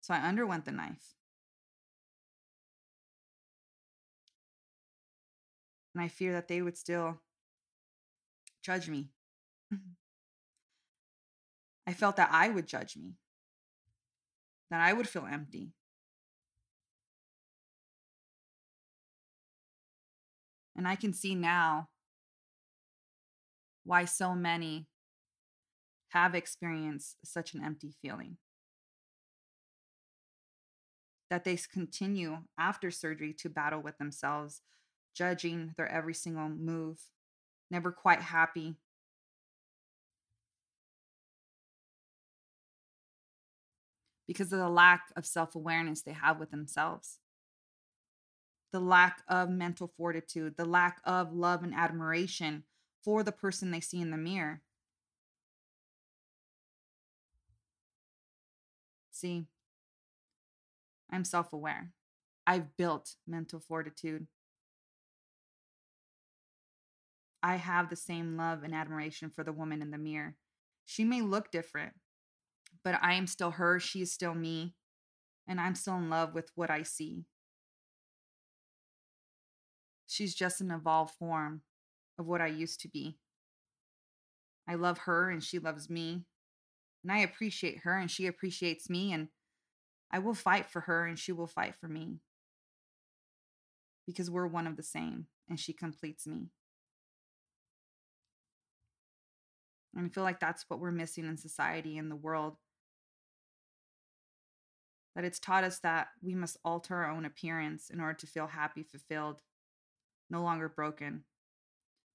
So 0.00 0.12
I 0.12 0.18
underwent 0.18 0.64
the 0.64 0.72
knife. 0.72 1.14
And 5.94 6.02
I 6.02 6.08
fear 6.08 6.32
that 6.32 6.48
they 6.48 6.62
would 6.62 6.76
still 6.76 7.20
judge 8.62 8.88
me. 8.88 9.10
I 11.86 11.92
felt 11.92 12.16
that 12.16 12.30
I 12.32 12.48
would 12.48 12.66
judge 12.66 12.96
me, 12.96 13.14
that 14.70 14.80
I 14.80 14.92
would 14.92 15.08
feel 15.08 15.26
empty. 15.30 15.72
And 20.76 20.88
I 20.88 20.94
can 20.96 21.12
see 21.12 21.34
now 21.34 21.88
why 23.84 24.04
so 24.04 24.34
many 24.34 24.86
have 26.10 26.34
experienced 26.34 27.16
such 27.24 27.54
an 27.54 27.62
empty 27.64 27.94
feeling 28.00 28.36
that 31.30 31.44
they 31.44 31.56
continue 31.72 32.38
after 32.58 32.90
surgery 32.90 33.32
to 33.32 33.48
battle 33.48 33.80
with 33.80 33.96
themselves, 33.96 34.60
judging 35.14 35.74
their 35.76 35.88
every 35.88 36.14
single 36.14 36.48
move, 36.48 36.98
never 37.70 37.92
quite 37.92 38.22
happy. 38.22 38.76
Because 44.26 44.52
of 44.52 44.58
the 44.58 44.68
lack 44.68 45.02
of 45.16 45.26
self 45.26 45.54
awareness 45.54 46.02
they 46.02 46.12
have 46.12 46.38
with 46.38 46.50
themselves, 46.50 47.18
the 48.72 48.80
lack 48.80 49.22
of 49.28 49.50
mental 49.50 49.92
fortitude, 49.96 50.56
the 50.56 50.64
lack 50.64 51.00
of 51.04 51.32
love 51.32 51.62
and 51.62 51.74
admiration 51.74 52.64
for 53.04 53.22
the 53.22 53.32
person 53.32 53.70
they 53.70 53.80
see 53.80 54.00
in 54.00 54.10
the 54.10 54.16
mirror. 54.16 54.62
See, 59.10 59.44
I'm 61.10 61.24
self 61.24 61.52
aware. 61.52 61.90
I've 62.46 62.76
built 62.76 63.14
mental 63.26 63.60
fortitude. 63.60 64.26
I 67.42 67.56
have 67.56 67.90
the 67.90 67.96
same 67.96 68.36
love 68.36 68.62
and 68.62 68.74
admiration 68.74 69.30
for 69.30 69.42
the 69.42 69.52
woman 69.52 69.82
in 69.82 69.90
the 69.90 69.98
mirror. 69.98 70.36
She 70.84 71.04
may 71.04 71.20
look 71.20 71.50
different, 71.50 71.94
but 72.84 72.98
I 73.02 73.14
am 73.14 73.26
still 73.26 73.52
her. 73.52 73.80
She 73.80 74.02
is 74.02 74.12
still 74.12 74.34
me. 74.34 74.74
And 75.48 75.60
I'm 75.60 75.74
still 75.74 75.96
in 75.96 76.08
love 76.08 76.34
with 76.34 76.50
what 76.54 76.70
I 76.70 76.84
see. 76.84 77.24
She's 80.06 80.34
just 80.34 80.60
an 80.60 80.70
evolved 80.70 81.14
form 81.14 81.62
of 82.18 82.26
what 82.26 82.40
I 82.40 82.46
used 82.46 82.80
to 82.80 82.88
be. 82.88 83.18
I 84.68 84.76
love 84.76 84.98
her 84.98 85.30
and 85.30 85.42
she 85.42 85.58
loves 85.58 85.90
me. 85.90 86.24
And 87.02 87.10
I 87.10 87.18
appreciate 87.18 87.78
her 87.78 87.98
and 87.98 88.10
she 88.10 88.26
appreciates 88.26 88.88
me. 88.88 89.12
And 89.12 89.28
I 90.12 90.20
will 90.20 90.34
fight 90.34 90.70
for 90.70 90.82
her 90.82 91.06
and 91.06 91.18
she 91.18 91.32
will 91.32 91.48
fight 91.48 91.74
for 91.74 91.88
me 91.88 92.18
because 94.06 94.30
we're 94.30 94.46
one 94.46 94.66
of 94.66 94.76
the 94.76 94.82
same 94.82 95.26
and 95.48 95.58
she 95.58 95.72
completes 95.72 96.26
me. 96.26 96.50
And 99.94 100.06
I 100.06 100.08
feel 100.08 100.24
like 100.24 100.40
that's 100.40 100.64
what 100.68 100.80
we're 100.80 100.90
missing 100.90 101.26
in 101.26 101.36
society 101.36 101.98
in 101.98 102.08
the 102.08 102.16
world. 102.16 102.56
That 105.14 105.24
it's 105.24 105.38
taught 105.38 105.64
us 105.64 105.78
that 105.80 106.08
we 106.22 106.34
must 106.34 106.56
alter 106.64 106.96
our 106.96 107.10
own 107.10 107.26
appearance 107.26 107.90
in 107.90 108.00
order 108.00 108.14
to 108.14 108.26
feel 108.26 108.46
happy, 108.46 108.82
fulfilled, 108.82 109.42
no 110.30 110.42
longer 110.42 110.68
broken. 110.70 111.24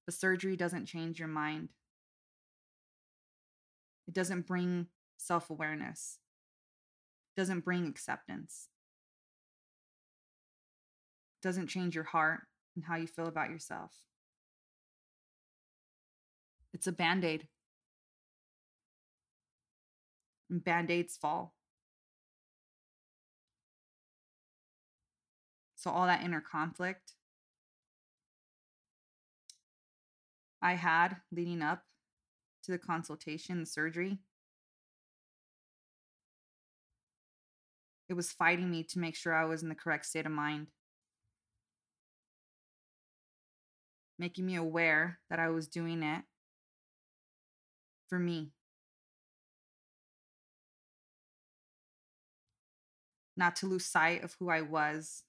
The 0.08 0.12
surgery 0.12 0.56
doesn't 0.56 0.88
change 0.88 1.20
your 1.20 1.28
mind, 1.28 1.70
it 4.08 4.13
doesn't 4.13 4.48
bring 4.48 4.88
self 5.18 5.50
awareness 5.50 6.20
it 7.36 7.40
doesn't 7.40 7.66
bring 7.66 7.86
acceptance, 7.88 8.70
it 11.40 11.48
doesn't 11.48 11.68
change 11.68 11.94
your 11.94 12.06
heart 12.06 12.42
and 12.76 12.86
how 12.86 12.96
you 12.96 13.06
feel 13.06 13.28
about 13.28 13.50
yourself. 13.50 13.92
It's 16.74 16.88
a 16.88 16.92
band 16.92 17.26
aid. 17.26 17.48
And 20.50 20.64
band 20.64 20.90
aids 20.92 21.18
fall. 21.18 21.54
So, 25.76 25.92
all 25.92 26.08
that 26.08 26.24
inner 26.24 26.42
conflict 26.42 27.14
I 30.62 30.74
had 30.74 31.18
leading 31.32 31.62
up 31.62 31.84
to 32.64 32.72
the 32.72 32.78
consultation, 32.80 33.60
the 33.60 33.66
surgery, 33.66 34.20
It 38.10 38.14
was 38.14 38.32
fighting 38.32 38.72
me 38.72 38.84
to 38.84 39.00
make 39.00 39.16
sure 39.16 39.34
I 39.34 39.46
was 39.46 39.64
in 39.64 39.70
the 39.70 39.76
correct 39.76 40.06
state 40.06 40.26
of 40.26 40.32
mind, 40.32 40.68
making 44.18 44.46
me 44.46 44.56
aware 44.56 45.20
that 45.30 45.40
I 45.40 45.50
was 45.50 45.68
doing 45.68 46.04
it 46.04 46.24
for 48.08 48.18
me. 48.18 48.52
Not 53.38 53.56
to 53.58 53.67
lose 53.67 53.86
sight 53.86 54.23
of 54.23 54.36
who 54.39 54.50
I 54.50 54.62
was, 54.62 55.23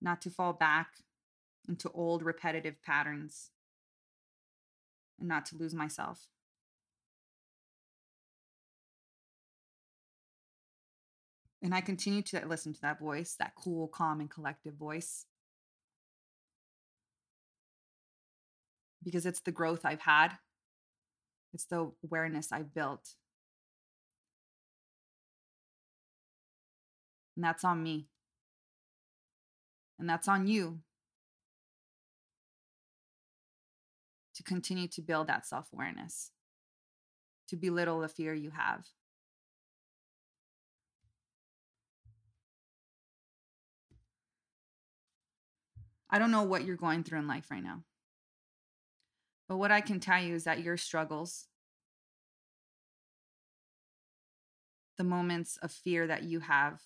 not 0.00 0.22
to 0.22 0.30
fall 0.30 0.52
back 0.52 0.88
into 1.68 1.90
old 1.90 2.22
repetitive 2.22 2.80
patterns, 2.82 3.50
and 5.18 5.28
not 5.28 5.44
to 5.46 5.56
lose 5.56 5.74
myself. 5.74 6.28
And 11.62 11.74
I 11.74 11.80
continue 11.80 12.22
to 12.22 12.44
listen 12.46 12.72
to 12.74 12.80
that 12.82 12.98
voice, 12.98 13.36
that 13.38 13.52
cool, 13.56 13.86
calm, 13.86 14.20
and 14.20 14.28
collective 14.30 14.74
voice. 14.74 15.26
Because 19.04 19.26
it's 19.26 19.40
the 19.40 19.52
growth 19.52 19.84
I've 19.84 20.00
had, 20.00 20.32
it's 21.52 21.64
the 21.66 21.92
awareness 22.04 22.50
I've 22.50 22.74
built. 22.74 23.14
And 27.42 27.48
that's 27.48 27.64
on 27.64 27.82
me. 27.82 28.06
And 29.98 30.08
that's 30.08 30.28
on 30.28 30.46
you 30.46 30.78
to 34.36 34.44
continue 34.44 34.86
to 34.86 35.02
build 35.02 35.26
that 35.26 35.44
self 35.44 35.72
awareness, 35.72 36.30
to 37.48 37.56
belittle 37.56 37.98
the 37.98 38.08
fear 38.08 38.32
you 38.32 38.50
have. 38.50 38.86
I 46.08 46.20
don't 46.20 46.30
know 46.30 46.44
what 46.44 46.64
you're 46.64 46.76
going 46.76 47.02
through 47.02 47.18
in 47.18 47.26
life 47.26 47.50
right 47.50 47.64
now. 47.64 47.82
But 49.48 49.56
what 49.56 49.72
I 49.72 49.80
can 49.80 49.98
tell 49.98 50.22
you 50.22 50.36
is 50.36 50.44
that 50.44 50.62
your 50.62 50.76
struggles, 50.76 51.48
the 54.96 55.02
moments 55.02 55.58
of 55.60 55.72
fear 55.72 56.06
that 56.06 56.22
you 56.22 56.38
have, 56.38 56.82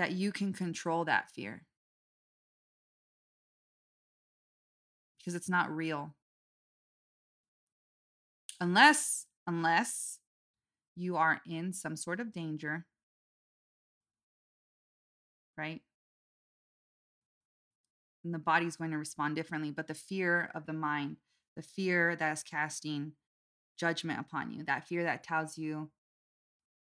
that 0.00 0.12
you 0.12 0.32
can 0.32 0.54
control 0.54 1.04
that 1.04 1.30
fear. 1.30 1.66
Because 5.18 5.34
it's 5.34 5.50
not 5.50 5.70
real. 5.70 6.14
Unless, 8.62 9.26
unless 9.46 10.20
you 10.96 11.16
are 11.16 11.42
in 11.46 11.74
some 11.74 11.96
sort 11.96 12.18
of 12.18 12.32
danger 12.32 12.86
right? 15.60 15.82
And 18.24 18.32
the 18.32 18.38
body's 18.38 18.76
going 18.76 18.92
to 18.92 18.98
respond 18.98 19.36
differently. 19.36 19.70
But 19.70 19.88
the 19.88 19.94
fear 19.94 20.50
of 20.54 20.64
the 20.64 20.72
mind, 20.72 21.18
the 21.54 21.62
fear 21.62 22.16
that 22.16 22.32
is 22.32 22.42
casting 22.42 23.12
judgment 23.78 24.20
upon 24.20 24.52
you, 24.52 24.64
that 24.64 24.86
fear 24.86 25.04
that 25.04 25.22
tells 25.22 25.58
you, 25.58 25.90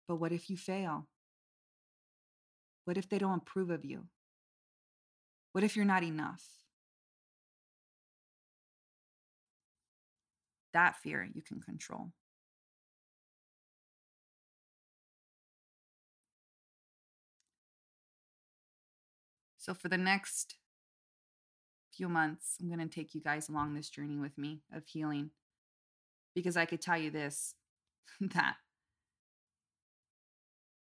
but 0.08 0.18
what 0.18 0.32
if 0.32 0.52
you 0.52 0.58
fail? 0.58 1.08
What 2.86 2.98
if 2.98 3.10
they 3.10 3.18
don't 3.18 3.42
approve 3.42 3.70
of 3.70 3.86
you? 3.86 4.06
What 5.52 5.64
if 5.64 5.76
you're 5.76 5.86
not 5.86 6.04
enough? 6.04 6.44
That 10.74 10.96
fear 10.98 11.28
you 11.34 11.42
can 11.42 11.62
control. 11.62 12.12
So, 19.58 19.74
for 19.74 19.90
the 19.90 19.98
next 19.98 20.56
few 21.92 22.08
months, 22.08 22.56
I'm 22.62 22.70
going 22.70 22.80
to 22.80 22.88
take 22.88 23.14
you 23.14 23.22
guys 23.22 23.50
along 23.50 23.74
this 23.74 23.90
journey 23.90 24.18
with 24.18 24.38
me 24.38 24.62
of 24.74 24.88
healing 24.88 25.32
because 26.34 26.56
I 26.56 26.66
could 26.66 26.82
tell 26.82 26.98
you 26.98 27.12
this 27.12 27.56
that 28.22 28.56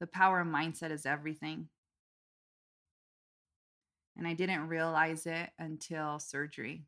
the 0.00 0.06
power 0.06 0.40
of 0.40 0.46
mindset 0.46 0.92
is 0.92 1.04
everything. 1.04 1.68
And 4.18 4.26
I 4.26 4.34
didn't 4.34 4.68
realize 4.68 5.26
it 5.26 5.50
until 5.58 6.18
surgery. 6.18 6.84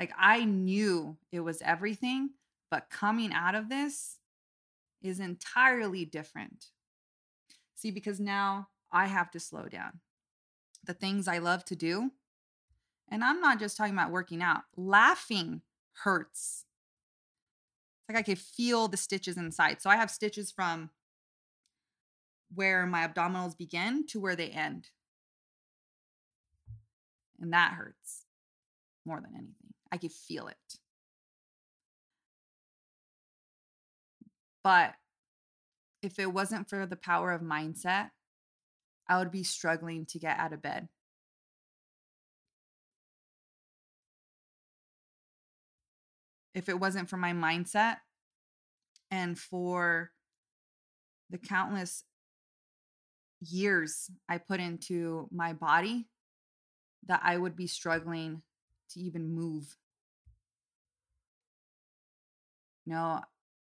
Like 0.00 0.12
I 0.18 0.44
knew 0.44 1.16
it 1.32 1.40
was 1.40 1.62
everything, 1.62 2.30
but 2.70 2.90
coming 2.90 3.32
out 3.32 3.54
of 3.54 3.68
this 3.68 4.18
is 5.00 5.20
entirely 5.20 6.04
different. 6.04 6.66
See, 7.74 7.92
because 7.92 8.18
now 8.18 8.68
I 8.90 9.06
have 9.06 9.30
to 9.30 9.40
slow 9.40 9.68
down 9.68 10.00
the 10.84 10.94
things 10.94 11.28
I 11.28 11.38
love 11.38 11.64
to 11.66 11.76
do. 11.76 12.10
And 13.10 13.22
I'm 13.22 13.40
not 13.40 13.58
just 13.58 13.76
talking 13.76 13.94
about 13.94 14.10
working 14.10 14.42
out, 14.42 14.62
laughing 14.76 15.62
hurts. 16.02 16.64
It's 18.00 18.14
like 18.14 18.18
I 18.18 18.22
could 18.22 18.38
feel 18.38 18.88
the 18.88 18.96
stitches 18.96 19.36
inside. 19.36 19.80
So 19.80 19.90
I 19.90 19.96
have 19.96 20.10
stitches 20.10 20.50
from 20.50 20.90
where 22.54 22.86
my 22.86 23.06
abdominals 23.06 23.56
begin 23.56 24.06
to 24.08 24.20
where 24.20 24.36
they 24.36 24.48
end. 24.48 24.88
And 27.40 27.52
that 27.52 27.72
hurts 27.72 28.24
more 29.06 29.20
than 29.20 29.30
anything. 29.34 29.74
I 29.92 29.96
could 29.96 30.12
feel 30.12 30.48
it. 30.48 30.56
But 34.64 34.94
if 36.02 36.18
it 36.18 36.32
wasn't 36.32 36.68
for 36.68 36.84
the 36.86 36.96
power 36.96 37.32
of 37.32 37.40
mindset, 37.40 38.10
I 39.08 39.18
would 39.18 39.30
be 39.30 39.42
struggling 39.42 40.04
to 40.06 40.18
get 40.18 40.38
out 40.38 40.52
of 40.52 40.60
bed. 40.60 40.88
If 46.54 46.68
it 46.68 46.78
wasn't 46.78 47.08
for 47.08 47.16
my 47.16 47.32
mindset 47.32 47.96
and 49.10 49.38
for 49.38 50.10
the 51.30 51.38
countless 51.38 52.04
years 53.40 54.10
I 54.28 54.38
put 54.38 54.60
into 54.60 55.28
my 55.30 55.52
body, 55.52 56.08
that 57.08 57.20
I 57.24 57.36
would 57.36 57.56
be 57.56 57.66
struggling 57.66 58.42
to 58.90 59.00
even 59.00 59.34
move. 59.34 59.76
You 62.86 62.94
know, 62.94 63.20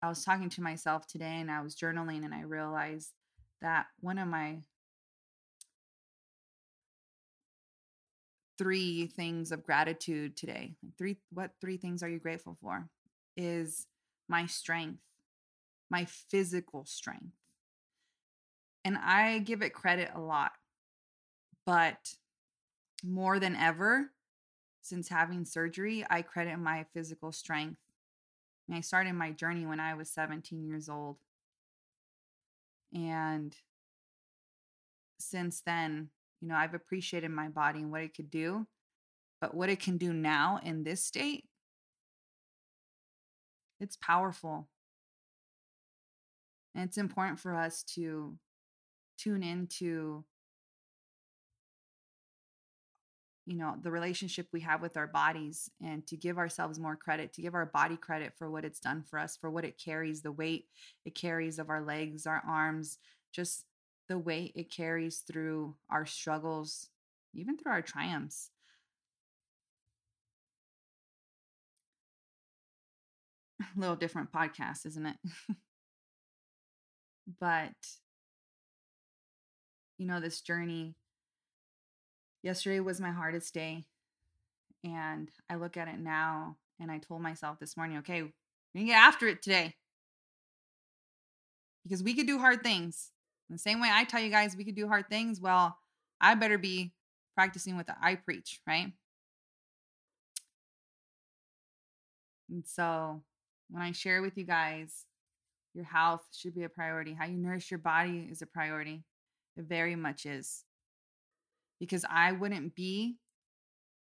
I 0.02 0.08
was 0.08 0.24
talking 0.24 0.50
to 0.50 0.62
myself 0.62 1.06
today 1.06 1.38
and 1.40 1.50
I 1.50 1.62
was 1.62 1.74
journaling 1.74 2.24
and 2.24 2.34
I 2.34 2.42
realized 2.42 3.12
that 3.62 3.86
one 4.00 4.18
of 4.18 4.28
my 4.28 4.58
three 8.60 9.06
things 9.06 9.52
of 9.52 9.64
gratitude 9.64 10.36
today. 10.36 10.74
Three 10.98 11.16
what 11.32 11.52
three 11.60 11.76
things 11.76 12.02
are 12.02 12.08
you 12.08 12.18
grateful 12.18 12.58
for? 12.60 12.88
Is 13.36 13.86
my 14.28 14.46
strength, 14.46 15.00
my 15.90 16.04
physical 16.04 16.84
strength. 16.84 17.32
And 18.84 18.96
I 18.96 19.38
give 19.38 19.62
it 19.62 19.74
credit 19.74 20.10
a 20.14 20.20
lot. 20.20 20.52
But 21.66 22.14
more 23.04 23.38
than 23.38 23.56
ever, 23.56 24.10
since 24.82 25.08
having 25.08 25.44
surgery, 25.44 26.04
I 26.08 26.22
credit 26.22 26.58
my 26.58 26.84
physical 26.92 27.32
strength. 27.32 27.80
I 28.72 28.80
started 28.80 29.14
my 29.14 29.32
journey 29.32 29.66
when 29.66 29.80
I 29.80 29.94
was 29.94 30.10
17 30.10 30.64
years 30.64 30.88
old. 30.88 31.16
And 32.94 33.54
since 35.18 35.60
then, 35.60 36.10
you 36.40 36.48
know, 36.48 36.54
I've 36.54 36.74
appreciated 36.74 37.30
my 37.30 37.48
body 37.48 37.80
and 37.80 37.90
what 37.90 38.02
it 38.02 38.14
could 38.14 38.30
do, 38.30 38.66
but 39.40 39.54
what 39.54 39.70
it 39.70 39.80
can 39.80 39.98
do 39.98 40.12
now 40.12 40.60
in 40.62 40.84
this 40.84 41.04
state, 41.04 41.44
it's 43.80 43.96
powerful. 43.96 44.68
And 46.74 46.84
it's 46.84 46.98
important 46.98 47.40
for 47.40 47.54
us 47.54 47.82
to 47.94 48.36
tune 49.18 49.42
into 49.42 50.24
you 53.46 53.56
know 53.56 53.74
the 53.82 53.90
relationship 53.90 54.46
we 54.52 54.60
have 54.60 54.82
with 54.82 54.96
our 54.96 55.06
bodies 55.06 55.70
and 55.82 56.06
to 56.06 56.16
give 56.16 56.38
ourselves 56.38 56.78
more 56.78 56.96
credit 56.96 57.32
to 57.32 57.42
give 57.42 57.54
our 57.54 57.66
body 57.66 57.96
credit 57.96 58.32
for 58.36 58.50
what 58.50 58.64
it's 58.64 58.80
done 58.80 59.02
for 59.08 59.18
us 59.18 59.36
for 59.36 59.50
what 59.50 59.64
it 59.64 59.80
carries 59.82 60.22
the 60.22 60.32
weight 60.32 60.66
it 61.04 61.14
carries 61.14 61.58
of 61.58 61.70
our 61.70 61.80
legs 61.82 62.26
our 62.26 62.42
arms 62.46 62.98
just 63.32 63.64
the 64.10 64.18
weight 64.18 64.52
it 64.56 64.70
carries 64.70 65.20
through 65.20 65.76
our 65.88 66.04
struggles, 66.04 66.88
even 67.32 67.56
through 67.56 67.72
our 67.72 67.80
triumphs. 67.80 68.50
A 73.60 73.64
little 73.78 73.94
different 73.96 74.32
podcast, 74.32 74.84
isn't 74.84 75.06
it? 75.06 75.16
but, 77.40 77.72
you 79.98 80.06
know, 80.06 80.18
this 80.18 80.40
journey, 80.40 80.96
yesterday 82.42 82.80
was 82.80 83.00
my 83.00 83.10
hardest 83.10 83.54
day. 83.54 83.84
And 84.84 85.30
I 85.48 85.56
look 85.56 85.76
at 85.76 85.88
it 85.88 85.98
now 85.98 86.56
and 86.80 86.90
I 86.90 86.98
told 86.98 87.22
myself 87.22 87.58
this 87.58 87.76
morning, 87.76 87.98
okay, 87.98 88.22
we're 88.22 88.30
gonna 88.74 88.86
get 88.86 88.96
after 88.96 89.28
it 89.28 89.42
today. 89.42 89.74
Because 91.82 92.02
we 92.02 92.14
could 92.14 92.26
do 92.26 92.38
hard 92.38 92.62
things. 92.62 93.10
The 93.48 93.58
same 93.58 93.80
way 93.80 93.88
I 93.90 94.04
tell 94.04 94.20
you 94.20 94.30
guys 94.30 94.56
we 94.56 94.64
could 94.64 94.76
do 94.76 94.86
hard 94.86 95.08
things, 95.08 95.40
well, 95.40 95.76
I 96.20 96.34
better 96.34 96.58
be 96.58 96.92
practicing 97.34 97.76
what 97.76 97.88
I 98.00 98.14
preach, 98.14 98.60
right? 98.66 98.92
And 102.48 102.64
so 102.66 103.22
when 103.70 103.82
I 103.82 103.92
share 103.92 104.22
with 104.22 104.36
you 104.36 104.44
guys, 104.44 105.06
your 105.74 105.84
health 105.84 106.26
should 106.32 106.54
be 106.54 106.64
a 106.64 106.68
priority. 106.68 107.14
How 107.14 107.26
you 107.26 107.38
nourish 107.38 107.70
your 107.70 107.78
body 107.78 108.28
is 108.30 108.42
a 108.42 108.46
priority. 108.46 109.04
It 109.56 109.64
very 109.64 109.96
much 109.96 110.26
is. 110.26 110.64
Because 111.80 112.04
I 112.08 112.32
wouldn't 112.32 112.74
be 112.74 113.16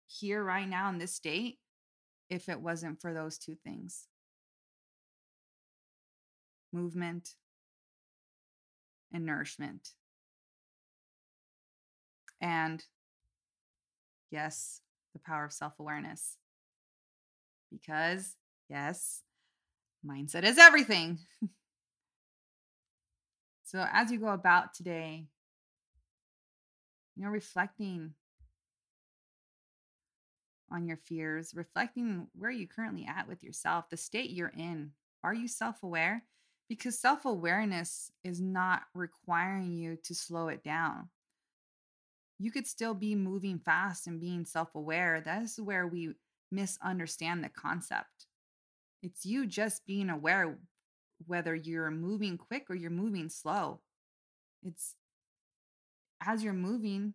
here 0.07 0.43
right 0.43 0.67
now 0.67 0.89
in 0.89 0.97
this 0.97 1.13
state 1.13 1.59
if 2.29 2.49
it 2.49 2.59
wasn't 2.59 2.99
for 2.99 3.13
those 3.13 3.37
two 3.37 3.55
things 3.63 4.07
movement 6.73 7.35
and 9.13 9.25
nourishment. 9.25 9.89
And 12.39 12.83
yes, 14.31 14.81
the 15.13 15.19
power 15.19 15.45
of 15.45 15.53
self 15.53 15.79
awareness. 15.79 16.37
Because, 17.71 18.35
yes, 18.69 19.21
mindset 20.05 20.43
is 20.43 20.57
everything. 20.57 21.19
so, 23.63 23.85
as 23.91 24.11
you 24.11 24.19
go 24.19 24.29
about 24.29 24.73
today, 24.73 25.27
you 27.15 27.23
know, 27.23 27.29
reflecting 27.29 28.13
on 30.71 30.85
your 30.85 30.97
fears, 30.97 31.53
reflecting 31.53 32.27
where 32.33 32.51
you're 32.51 32.67
currently 32.67 33.05
at 33.05 33.27
with 33.27 33.43
yourself, 33.43 33.89
the 33.89 33.97
state 33.97 34.29
you're 34.31 34.53
in. 34.57 34.91
Are 35.23 35.33
you 35.33 35.47
self 35.47 35.83
aware? 35.83 36.23
Because 36.69 36.99
self 36.99 37.25
awareness 37.25 38.11
is 38.23 38.41
not 38.41 38.83
requiring 38.93 39.73
you 39.73 39.97
to 40.03 40.15
slow 40.15 40.47
it 40.47 40.63
down. 40.63 41.09
You 42.39 42.51
could 42.51 42.65
still 42.65 42.93
be 42.93 43.13
moving 43.13 43.59
fast 43.59 44.07
and 44.07 44.19
being 44.19 44.45
self 44.45 44.73
aware. 44.73 45.21
That 45.21 45.43
is 45.43 45.59
where 45.59 45.85
we 45.87 46.13
misunderstand 46.51 47.43
the 47.43 47.49
concept. 47.49 48.27
It's 49.03 49.25
you 49.25 49.45
just 49.45 49.85
being 49.85 50.09
aware 50.09 50.57
whether 51.27 51.53
you're 51.53 51.91
moving 51.91 52.37
quick 52.37 52.65
or 52.69 52.75
you're 52.75 52.89
moving 52.89 53.29
slow. 53.29 53.81
It's 54.63 54.95
as 56.25 56.43
you're 56.43 56.53
moving, 56.53 57.13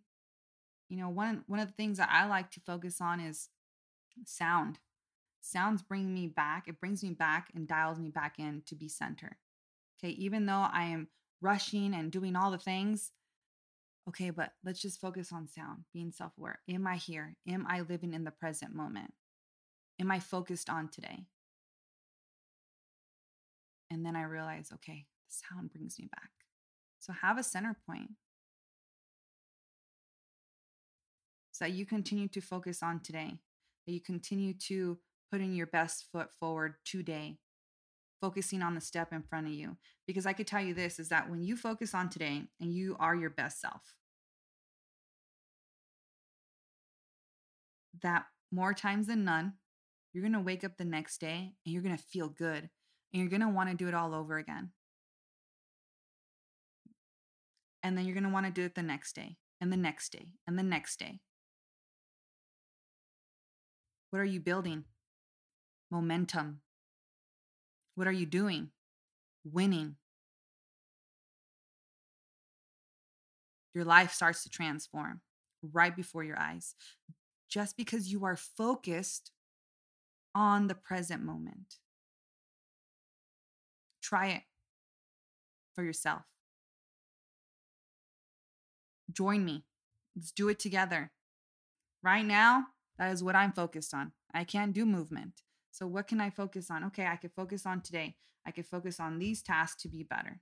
you 0.89 0.99
know, 0.99 1.09
one 1.09 1.45
one 1.47 1.61
of 1.61 1.69
the 1.69 1.75
things 1.75 1.99
that 1.99 2.11
I 2.13 2.27
like 2.27 2.51
to 2.53 2.61
focus 2.61 3.01
on 3.01 3.21
is 3.21 3.49
sound. 4.25 4.79
Sounds 5.41 5.83
bring 5.83 6.13
me 6.13 6.27
back. 6.27 6.67
It 6.67 6.81
brings 6.81 7.03
me 7.03 7.11
back 7.11 7.51
and 7.55 7.69
dials 7.69 7.99
me 7.99 8.11
back 8.11 8.39
in 8.39 8.63
to 8.67 8.75
be 8.75 8.89
center. 8.89 9.39
Okay, 9.99 10.13
even 10.13 10.47
though 10.47 10.67
I 10.73 10.85
am 10.87 11.09
rushing 11.41 11.95
and 11.95 12.11
doing 12.11 12.37
all 12.37 12.51
the 12.51 12.59
things, 12.59 13.13
okay, 14.09 14.31
but 14.31 14.53
let's 14.65 14.81
just 14.81 15.01
focus 15.01 15.33
on 15.33 15.49
sound, 15.49 15.85
being 15.93 16.13
self-aware. 16.13 16.61
Am 16.69 16.87
I 16.87 16.97
here? 16.97 17.37
Am 17.49 17.67
I 17.69 17.83
living 17.83 18.13
in 18.13 18.25
the 18.25 18.31
present 18.31 18.75
moment? 18.75 19.13
Am 20.01 20.11
I 20.11 20.21
focused 20.21 20.69
on 20.69 20.89
today? 20.89 21.27
And 23.91 24.05
then 24.05 24.17
I 24.17 24.23
realize, 24.23 24.71
okay, 24.75 25.07
the 25.29 25.35
sound 25.49 25.73
brings 25.73 25.99
me 25.99 26.09
back. 26.13 26.31
So 26.99 27.13
have 27.13 27.39
a 27.39 27.43
center 27.43 27.77
point. 27.87 28.11
So 31.57 31.65
that 31.65 31.73
you 31.73 31.87
continue 31.87 32.29
to 32.29 32.43
focus 32.43 32.83
on 32.83 33.01
today, 33.01 33.33
that 33.87 33.93
you 33.93 34.01
continue 34.03 34.53
to 34.69 34.99
put 35.33 35.41
in 35.41 35.55
your 35.55 35.67
best 35.67 36.05
foot 36.13 36.29
forward 36.39 36.75
today, 36.85 37.39
focusing 38.21 38.61
on 38.61 38.75
the 38.75 38.81
step 38.83 39.11
in 39.11 39.23
front 39.23 39.47
of 39.47 39.55
you. 39.55 39.79
Because 40.07 40.27
I 40.27 40.35
could 40.35 40.47
tell 40.47 40.61
you 40.61 40.75
this 40.75 40.99
is 40.99 41.09
that 41.09 41.31
when 41.31 41.43
you 41.43 41.57
focus 41.57 41.95
on 41.95 42.11
today 42.11 42.43
and 42.61 42.75
you 42.75 42.95
are 43.01 43.15
your 43.15 43.31
best 43.31 43.59
self, 43.59 43.95
that 48.03 48.27
more 48.53 48.75
times 48.75 49.07
than 49.07 49.25
none, 49.25 49.55
you're 50.13 50.23
going 50.23 50.35
to 50.35 50.41
wake 50.41 50.63
up 50.63 50.77
the 50.77 50.85
next 50.85 51.23
day 51.23 51.55
and 51.65 51.73
you're 51.73 51.83
going 51.83 51.97
to 51.97 52.03
feel 52.03 52.29
good 52.29 52.69
and 53.15 53.23
you're 53.23 53.31
going 53.31 53.41
to 53.41 53.49
want 53.49 53.71
to 53.71 53.77
do 53.77 53.89
it 53.89 53.95
all 53.95 54.15
over 54.15 54.37
again. 54.37 54.73
And 57.83 57.97
then 57.97 58.05
you're 58.05 58.13
going 58.13 58.25
to 58.25 58.31
want 58.31 58.45
to 58.45 58.53
do 58.53 58.67
it 58.67 58.75
the 58.75 58.83
next 58.83 59.15
day 59.15 59.39
and 59.59 59.73
the 59.73 59.79
next 59.79 60.13
day 60.13 60.33
and 60.47 60.59
the 60.59 60.63
next 60.63 60.99
day. 60.99 61.21
What 64.17 64.23
are 64.23 64.25
you 64.25 64.41
building? 64.41 64.85
Momentum. 65.91 66.63
What 67.97 68.09
are 68.09 68.13
you 68.13 68.25
doing? 68.25 68.71
Winning. 69.45 69.97
Your 73.75 73.85
life 73.85 74.15
starts 74.15 74.43
to 74.45 74.49
transform 74.49 75.21
right 75.63 75.95
before 75.95 76.25
your 76.25 76.39
eyes 76.39 76.75
just 77.51 77.77
because 77.77 78.11
you 78.11 78.25
are 78.25 78.37
focused 78.37 79.33
on 80.35 80.69
the 80.69 80.75
present 80.75 81.23
moment. 81.23 81.75
Try 84.01 84.29
it 84.29 84.43
for 85.75 85.85
yourself. 85.85 86.23
Join 89.13 89.45
me. 89.45 89.67
Let's 90.17 90.33
do 90.33 90.49
it 90.49 90.59
together. 90.59 91.11
Right 92.03 92.25
now, 92.25 92.69
that 92.99 93.13
is 93.13 93.23
what 93.23 93.37
I'm 93.37 93.53
focused 93.53 93.95
on. 93.95 94.13
I 94.33 94.45
can't 94.45 94.73
do 94.73 94.87
movement. 94.87 95.43
So, 95.71 95.87
what 95.87 96.09
can 96.09 96.21
I 96.21 96.31
focus 96.31 96.71
on? 96.71 96.85
Okay, 96.85 97.07
I 97.07 97.17
could 97.17 97.33
focus 97.33 97.67
on 97.67 97.81
today. 97.81 98.17
I 98.47 98.51
could 98.51 98.67
focus 98.67 99.01
on 99.01 99.19
these 99.19 99.43
tasks 99.43 99.83
to 99.83 99.89
be 99.89 100.03
better. 100.03 100.41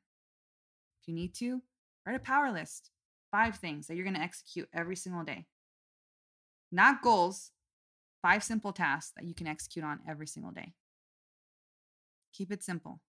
If 1.01 1.09
you 1.09 1.15
need 1.15 1.35
to, 1.37 1.63
write 2.07 2.17
a 2.17 2.21
power 2.21 2.53
list 2.53 2.91
five 3.31 3.57
things 3.57 3.87
that 3.87 3.97
you're 3.97 4.05
going 4.05 4.15
to 4.15 4.23
execute 4.23 4.69
every 4.73 4.95
single 4.95 5.25
day. 5.25 5.47
Not 6.71 7.03
goals, 7.03 7.51
five 8.23 8.45
simple 8.45 8.73
tasks 8.73 9.13
that 9.17 9.25
you 9.25 9.35
can 9.35 9.47
execute 9.47 9.85
on 9.85 10.01
every 10.09 10.27
single 10.27 10.53
day. 10.53 10.75
Keep 12.33 12.53
it 12.53 12.63
simple 12.63 13.01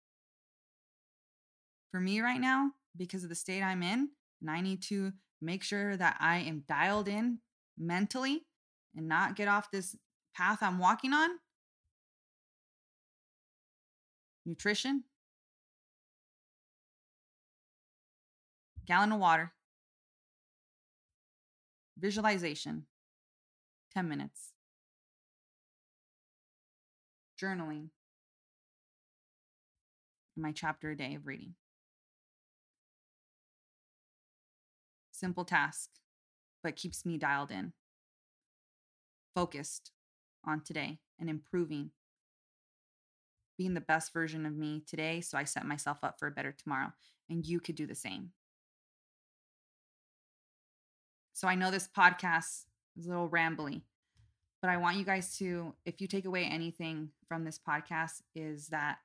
for 1.96 2.02
me 2.02 2.20
right 2.20 2.42
now, 2.42 2.72
because 2.98 3.24
of 3.24 3.30
the 3.30 3.36
state 3.36 3.64
I'm 3.64 3.82
in, 3.82 4.10
and 4.42 4.52
I 4.52 4.60
need 4.60 4.84
to 4.90 5.14
make 5.42 5.64
sure 5.64 5.96
that 5.96 6.18
I 6.20 6.40
am 6.40 6.66
dialed 6.68 7.08
in 7.08 7.40
mentally 7.78 8.42
and 8.96 9.08
not 9.08 9.36
get 9.36 9.48
off 9.48 9.72
this 9.72 9.96
path 10.36 10.60
I'm 10.62 10.80
walking 10.80 11.14
on. 11.14 11.30
Nutrition, 14.46 15.04
gallon 18.86 19.12
of 19.12 19.20
water, 19.20 19.52
visualization, 21.98 22.86
10 23.96 24.08
minutes, 24.08 24.52
journaling, 27.42 27.90
my 30.38 30.52
chapter 30.52 30.92
a 30.92 30.98
day 30.98 31.16
of 31.16 31.26
reading. 31.26 31.56
Simple 35.12 35.46
task, 35.46 35.90
but 36.62 36.76
keeps 36.76 37.04
me 37.04 37.18
dialed 37.18 37.50
in, 37.50 37.74
focused 39.36 39.92
on 40.46 40.62
today 40.62 41.00
and 41.20 41.30
improving, 41.30 41.92
being 43.58 43.76
the 43.76 43.82
best 43.82 44.14
version 44.14 44.46
of 44.46 44.56
me 44.56 44.82
today. 44.88 45.22
So 45.22 45.38
I 45.38 45.44
set 45.44 45.66
myself 45.66 46.00
up 46.04 46.18
for 46.18 46.28
a 46.28 46.32
better 46.32 46.52
tomorrow. 46.52 46.94
And 47.30 47.46
you 47.46 47.60
could 47.60 47.76
do 47.76 47.86
the 47.86 47.96
same. 47.96 48.32
So 51.34 51.48
I 51.48 51.56
know 51.56 51.70
this 51.70 51.88
podcast 51.88 52.66
is 52.98 53.08
a 53.08 53.10
little 53.10 53.30
rambly, 53.30 53.82
but 54.62 54.70
I 54.70 54.78
want 54.78 54.98
you 54.98 55.04
guys 55.04 55.36
to, 55.38 55.74
if 55.86 56.00
you 56.00 56.08
take 56.08 56.26
away 56.26 56.46
anything 56.46 57.10
from 57.28 57.44
this 57.44 57.60
podcast, 57.60 58.22
is 58.36 58.68
that 58.68 59.00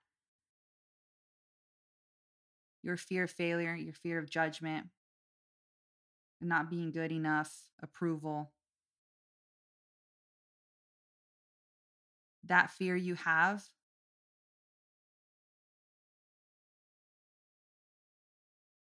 your 2.83 2.97
fear 2.97 3.24
of 3.24 3.31
failure, 3.31 3.74
your 3.74 3.95
fear 3.95 4.18
of 4.18 4.31
judgment, 4.31 4.87
and 6.41 6.49
not 6.49 6.70
being 6.70 6.93
good 6.93 7.11
enough, 7.11 7.53
approval. 7.83 8.53
That 12.51 12.73
fear 12.73 12.97
you 12.97 13.15
have 13.15 13.63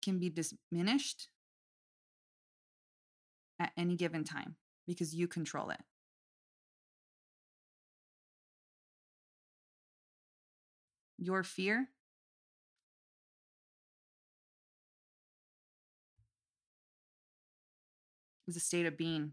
can 0.04 0.20
be 0.20 0.30
diminished 0.30 1.30
at 3.58 3.72
any 3.78 3.96
given 3.96 4.26
time 4.26 4.58
because 4.86 5.16
you 5.16 5.30
control 5.30 5.70
it. 5.70 5.80
Your 11.18 11.44
fear 11.44 11.88
is 18.46 18.58
a 18.58 18.60
state 18.60 18.86
of 18.86 18.98
being. 18.98 19.32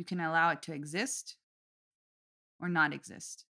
You 0.00 0.04
can 0.06 0.18
allow 0.18 0.48
it 0.48 0.62
to 0.62 0.72
exist 0.72 1.36
or 2.58 2.70
not 2.70 2.94
exist. 2.94 3.44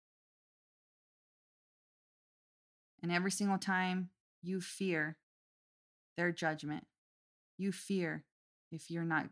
And 3.03 3.11
every 3.11 3.33
single 3.33 3.59
time 3.59 4.11
you 4.45 4.61
fear 4.61 5.17
their 6.17 6.31
judgment, 6.31 6.87
you 7.59 7.73
fear 7.73 8.23
if 8.71 8.93
you're 8.93 9.03
not 9.03 9.29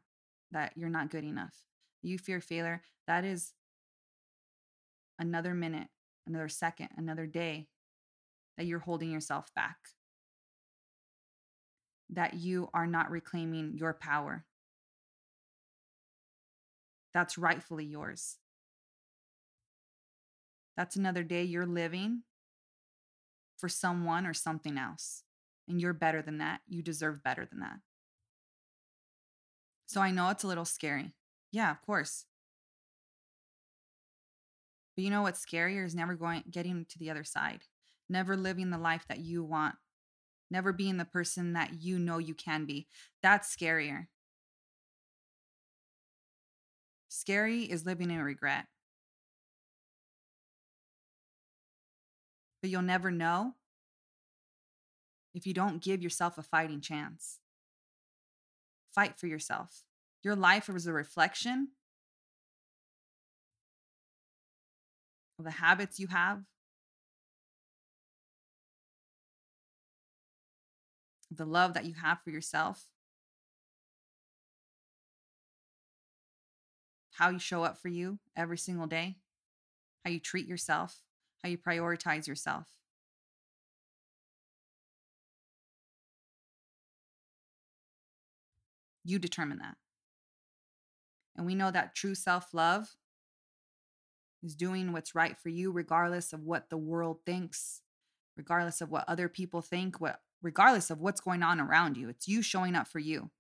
that 0.51 0.73
you're 0.75 0.89
not 0.89 1.09
good 1.09 1.23
enough. 1.23 1.55
You 2.03 2.19
fear 2.19 2.41
failure, 2.41 2.83
that 3.07 3.25
is 3.25 3.53
another 5.17 5.55
minute, 5.55 5.87
another 6.27 6.49
second, 6.49 6.89
another 6.97 7.27
day 7.27 7.69
that 8.59 8.67
you're 8.67 8.81
holding 8.81 9.13
yourself 9.13 9.55
back, 9.55 9.77
that 12.11 12.35
you 12.35 12.71
are 12.75 12.89
not 12.89 13.13
reclaiming 13.13 13.75
your 13.77 13.95
power. 13.95 14.45
That's 17.15 17.39
rightfully 17.39 17.85
yours. 17.85 18.37
That's 20.77 20.97
another 20.97 21.23
day 21.23 21.45
you're 21.45 21.65
living 21.67 22.23
for 23.57 23.69
someone 23.69 24.27
or 24.27 24.35
something 24.35 24.77
else. 24.77 25.23
And 25.69 25.81
you're 25.81 25.95
better 25.95 26.21
than 26.21 26.39
that. 26.39 26.61
You 26.69 26.83
deserve 26.83 27.23
better 27.23 27.47
than 27.49 27.61
that. 27.61 27.79
So 29.87 30.01
I 30.01 30.11
know 30.11 30.29
it's 30.31 30.43
a 30.43 30.49
little 30.49 30.65
scary. 30.65 31.15
Yeah, 31.53 31.71
of 31.71 31.81
course. 31.83 32.27
But 34.97 35.05
you 35.05 35.11
know 35.11 35.23
what's 35.23 35.45
scarier 35.45 35.87
is 35.87 35.95
never 35.95 36.15
going 36.15 36.43
getting 36.51 36.85
to 36.89 36.99
the 36.99 37.11
other 37.11 37.25
side. 37.25 37.63
Never 38.09 38.37
living 38.37 38.71
the 38.71 38.79
life 38.79 39.05
that 39.09 39.21
you 39.21 39.45
want. 39.45 39.77
Never 40.51 40.73
being 40.73 40.99
the 40.99 41.05
person 41.05 41.55
that 41.55 41.81
you 41.81 41.99
know 41.99 42.19
you 42.19 42.35
can 42.35 42.65
be. 42.65 42.87
That's 43.23 43.55
scarier. 43.55 44.07
Scary 47.17 47.63
is 47.63 47.87
living 47.87 48.11
in 48.11 48.21
regret. 48.21 48.67
But 52.61 52.71
you'll 52.71 52.83
never 52.83 53.13
know 53.13 53.55
if 55.33 55.47
you 55.47 55.55
don't 55.55 55.81
give 55.81 56.03
yourself 56.03 56.39
a 56.39 56.43
fighting 56.43 56.81
chance. 56.81 57.39
Fight 58.93 59.17
for 59.17 59.29
yourself. 59.29 59.85
Your 60.25 60.35
life 60.35 60.69
is 60.69 60.89
a 60.89 60.93
reflection 60.93 61.69
of 65.39 65.45
the 65.45 65.53
habits 65.53 66.01
you 66.01 66.09
have, 66.09 66.43
the 71.31 71.47
love 71.47 71.75
that 71.75 71.85
you 71.85 71.95
have 71.95 72.19
for 72.25 72.31
yourself, 72.31 72.89
how 77.15 77.31
you 77.31 77.39
show 77.39 77.63
up 77.63 77.79
for 77.79 77.89
you 77.89 78.19
every 78.37 78.59
single 78.59 78.87
day, 78.87 79.17
how 80.05 80.11
you 80.11 80.19
treat 80.19 80.47
yourself, 80.47 81.01
how 81.43 81.49
you 81.49 81.57
prioritize 81.57 82.27
yourself. 82.27 82.67
You 89.05 89.19
determine 89.19 89.59
that. 89.59 89.77
And 91.37 91.47
we 91.47 91.55
know 91.55 91.71
that 91.71 91.95
true 91.95 92.15
self 92.15 92.53
love 92.53 92.97
is 94.43 94.57
doing 94.57 94.93
what's 94.93 95.15
right 95.15 95.37
for 95.39 95.51
you, 95.51 95.71
regardless 95.71 96.33
of 96.33 96.43
what 96.43 96.69
the 96.69 96.77
world 96.77 97.19
thinks, 97.25 97.83
regardless 98.37 98.81
of 98.81 98.91
what 98.91 99.05
other 99.09 99.29
people 99.29 99.63
think, 99.63 100.01
what, 100.01 100.21
regardless 100.43 100.91
of 100.91 101.01
what's 101.01 101.21
going 101.21 101.43
on 101.43 101.61
around 101.61 101.97
you. 101.97 102.09
It's 102.09 102.27
you 102.27 102.43
showing 102.43 102.75
up 102.75 102.89
for 102.89 102.99
you. 102.99 103.31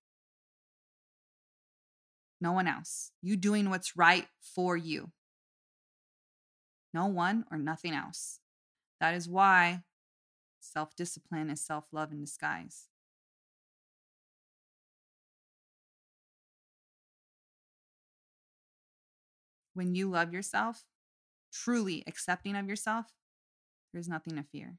No 2.40 2.52
one 2.52 2.66
else. 2.66 3.10
You 3.22 3.36
doing 3.36 3.70
what's 3.70 3.96
right 3.96 4.26
for 4.40 4.76
you. 4.76 5.10
No 6.92 7.06
one 7.06 7.44
or 7.50 7.58
nothing 7.58 7.92
else. 7.92 8.40
That 9.00 9.14
is 9.14 9.28
why 9.28 9.82
self 10.60 10.94
discipline 10.96 11.50
is 11.50 11.64
self 11.64 11.86
love 11.92 12.12
in 12.12 12.20
disguise. 12.20 12.88
When 19.74 19.94
you 19.94 20.08
love 20.08 20.32
yourself, 20.32 20.84
truly 21.52 22.04
accepting 22.06 22.54
of 22.54 22.68
yourself, 22.68 23.06
there's 23.92 24.08
nothing 24.08 24.36
to 24.36 24.42
fear. 24.44 24.78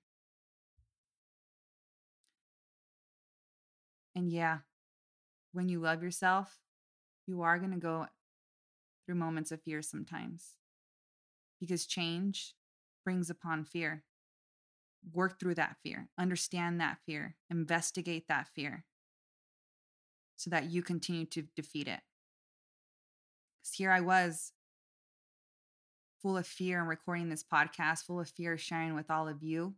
And 4.16 4.32
yeah, 4.32 4.60
when 5.52 5.68
you 5.68 5.80
love 5.82 6.02
yourself, 6.02 6.58
you 7.28 7.42
are 7.42 7.60
going 7.60 7.72
to 7.72 7.78
go 7.78 8.08
through 9.06 9.16
moments 9.16 9.52
of 9.52 9.62
fear 9.62 9.82
sometimes 9.82 10.56
because 11.60 11.86
change 11.86 12.54
brings 13.04 13.30
upon 13.30 13.64
fear. 13.64 14.04
Work 15.14 15.40
through 15.40 15.56
that 15.56 15.78
fear, 15.84 16.10
understand 16.18 16.82
that 16.82 16.98
fear, 17.06 17.36
investigate 17.52 18.26
that 18.28 18.48
fear 18.56 18.86
so 20.36 20.50
that 20.50 20.72
you 20.72 20.82
continue 20.82 21.26
to 21.28 21.44
defeat 21.56 21.88
it. 21.88 22.00
Because 23.62 23.76
here 23.78 23.92
I 23.92 24.02
was 24.02 24.52
full 26.22 26.38
of 26.38 26.48
fear 26.48 26.80
and 26.80 26.90
recording 26.90 27.30
this 27.30 27.44
podcast, 27.44 28.06
full 28.06 28.20
of 28.20 28.30
fear 28.30 28.58
sharing 28.58 28.96
with 28.96 29.12
all 29.12 29.28
of 29.28 29.44
you. 29.44 29.76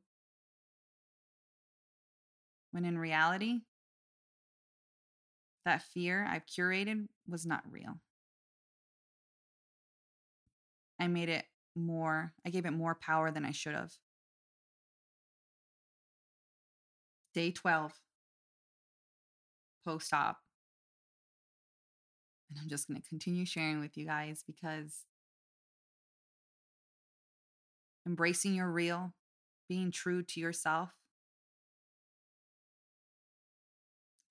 When 2.72 2.86
in 2.86 2.98
reality, 2.98 3.62
that 5.68 5.84
fear 5.84 6.26
I've 6.26 6.45
curated 6.45 7.07
was 7.28 7.45
not 7.45 7.61
real. 7.70 7.99
I 10.97 11.07
made 11.07 11.28
it 11.28 11.43
more, 11.76 12.32
I 12.45 12.49
gave 12.51 12.65
it 12.65 12.72
more 12.72 12.95
power 12.95 13.32
than 13.32 13.43
I 13.43 13.51
should 13.51 13.76
have. 13.76 13.91
Day 17.34 17.51
12, 17.51 17.91
post 19.86 20.13
op. 20.13 20.38
And 22.49 22.59
I'm 22.61 22.70
just 22.70 22.88
going 22.88 23.01
to 23.01 23.09
continue 23.09 23.45
sharing 23.45 23.82
with 23.82 23.97
you 23.97 24.05
guys 24.05 24.45
because 24.47 25.01
embracing 28.05 28.55
your 28.55 28.72
real, 28.72 29.13
being 29.68 29.91
true 29.91 30.24
to 30.24 30.39
yourself, 30.39 30.91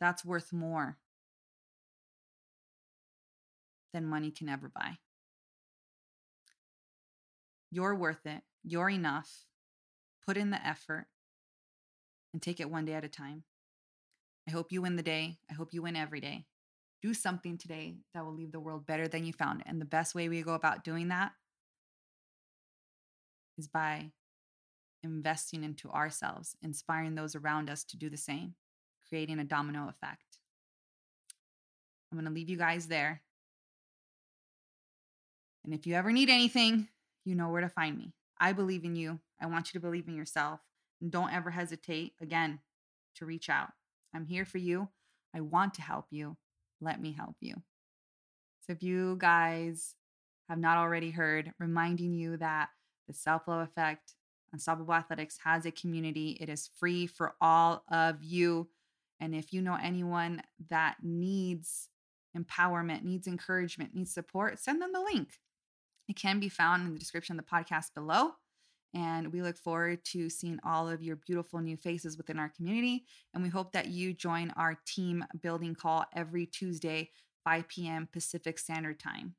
that's 0.01 0.25
worth 0.25 0.51
more 0.51 0.97
than 3.97 4.05
money 4.05 4.31
can 4.31 4.51
ever 4.51 4.69
buy. 4.69 4.99
You're 7.71 7.95
worth 7.95 8.27
it. 8.27 8.43
You're 8.63 8.91
enough. 8.91 9.47
Put 10.27 10.37
in 10.37 10.51
the 10.51 10.65
effort 10.65 11.07
and 12.35 12.43
take 12.43 12.61
it 12.61 12.71
one 12.71 12.85
day 12.85 12.93
at 12.93 13.05
a 13.05 13.09
time. 13.09 13.45
I 14.47 14.51
hope 14.51 14.71
you 14.71 14.83
win 14.83 14.97
the 14.97 15.03
day. 15.03 15.39
I 15.51 15.55
hope 15.55 15.73
you 15.73 15.81
win 15.81 15.97
every 15.97 16.21
day. 16.21 16.45
Do 17.01 17.15
something 17.15 17.57
today 17.57 17.95
that 18.13 18.23
will 18.23 18.35
leave 18.35 18.53
the 18.53 18.61
world 18.61 18.85
better 18.85 19.09
than 19.09 19.25
you 19.25 19.33
found 19.33 19.63
it. 19.63 19.67
And 19.67 19.81
the 19.81 19.87
best 19.87 20.15
way 20.15 20.29
we 20.29 20.43
go 20.43 20.53
about 20.53 20.85
doing 20.85 21.09
that 21.09 21.33
is 23.57 23.67
by 23.67 24.11
investing 25.03 25.65
into 25.65 25.91
ourselves, 25.91 26.55
inspiring 26.63 27.15
those 27.15 27.35
around 27.35 27.71
us 27.71 27.83
to 27.85 27.97
do 27.97 28.11
the 28.11 28.19
same, 28.19 28.57
creating 29.09 29.39
a 29.39 29.45
domino 29.45 29.89
effect. 29.89 30.39
I'm 32.13 32.19
going 32.19 32.27
to 32.27 32.35
leave 32.35 32.51
you 32.51 32.59
guys 32.59 32.89
there. 32.89 33.23
And 35.67 35.75
if 35.75 35.85
you 35.87 35.95
ever 35.95 36.13
need 36.13 36.31
anything, 36.31 36.89
you 37.25 37.35
know 37.35 37.49
where 37.49 37.61
to 37.61 37.69
find 37.69 37.99
me. 37.99 38.13
I 38.41 38.53
believe 38.53 38.85
in 38.85 38.95
you. 38.95 39.19
I 39.41 39.47
want 39.47 39.67
you 39.67 39.79
to 39.79 39.85
believe 39.85 40.07
in 40.07 40.15
yourself. 40.15 40.61
And 41.03 41.11
don't 41.11 41.33
ever 41.33 41.51
hesitate, 41.51 42.13
again, 42.23 42.61
to 43.17 43.27
reach 43.27 43.51
out. 43.51 43.71
I'm 44.15 44.25
here 44.25 44.45
for 44.45 44.59
you. 44.59 44.89
I 45.35 45.41
want 45.41 45.75
to 45.75 45.83
help 45.83 46.07
you. 46.11 46.37
Let 46.81 47.03
me 47.03 47.13
help 47.13 47.35
you. 47.41 47.57
So, 48.61 48.73
if 48.73 48.83
you 48.83 49.17
guys 49.19 49.97
have 50.49 50.59
not 50.59 50.79
already 50.79 51.11
heard, 51.11 51.53
reminding 51.59 52.15
you 52.15 52.37
that 52.37 52.69
the 53.09 53.13
Self 53.13 53.49
Love 53.49 53.69
Effect, 53.69 54.15
Unstoppable 54.53 54.95
Athletics 54.95 55.39
has 55.45 55.67
a 55.67 55.73
community. 55.73 56.39
It 56.41 56.49
is 56.49 56.71
free 56.79 57.07
for 57.07 57.35
all 57.41 57.83
of 57.91 58.23
you. 58.23 58.69
And 59.21 59.35
if 59.35 59.53
you 59.53 59.61
know 59.63 59.79
anyone 59.83 60.43
that 60.71 60.97
needs 61.03 61.89
empowerment, 62.37 63.03
needs 63.03 63.27
encouragement, 63.27 63.95
needs 63.95 64.15
support, 64.15 64.59
send 64.59 64.81
them 64.81 64.93
the 64.93 65.01
link. 65.01 65.31
It 66.09 66.17
can 66.17 66.41
be 66.41 66.49
found 66.49 66.87
in 66.87 66.93
the 66.93 66.99
description 66.99 67.39
of 67.39 67.45
the 67.45 67.51
podcast 67.51 67.95
below. 67.95 68.33
And 68.95 69.33
we 69.33 69.43
look 69.43 69.59
forward 69.59 70.05
to 70.13 70.31
seeing 70.31 70.59
all 70.65 70.89
of 70.89 71.03
your 71.03 71.17
beautiful 71.17 71.61
new 71.61 71.77
faces 71.77 72.17
within 72.17 72.39
our 72.39 72.49
community. 72.49 73.05
And 73.35 73.43
we 73.43 73.51
hope 73.51 73.73
that 73.73 73.89
you 73.89 74.15
join 74.15 74.53
our 74.57 74.79
team 74.87 75.25
building 75.43 75.75
call 75.75 76.05
every 76.15 76.47
Tuesday, 76.47 77.11
5 77.45 77.69
p.m. 77.69 78.09
Pacific 78.11 78.59
Standard 78.59 78.99
Time. 78.99 79.35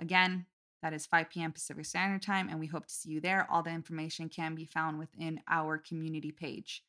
Again, 0.00 0.46
that 0.82 0.92
is 0.92 1.06
5 1.06 1.30
p.m. 1.30 1.52
Pacific 1.52 1.86
Standard 1.86 2.22
Time, 2.22 2.48
and 2.48 2.58
we 2.58 2.66
hope 2.66 2.86
to 2.86 2.94
see 2.94 3.10
you 3.10 3.20
there. 3.20 3.46
All 3.48 3.62
the 3.62 3.70
information 3.70 4.28
can 4.28 4.56
be 4.56 4.64
found 4.64 4.98
within 4.98 5.40
our 5.48 5.78
community 5.78 6.32
page. 6.32 6.82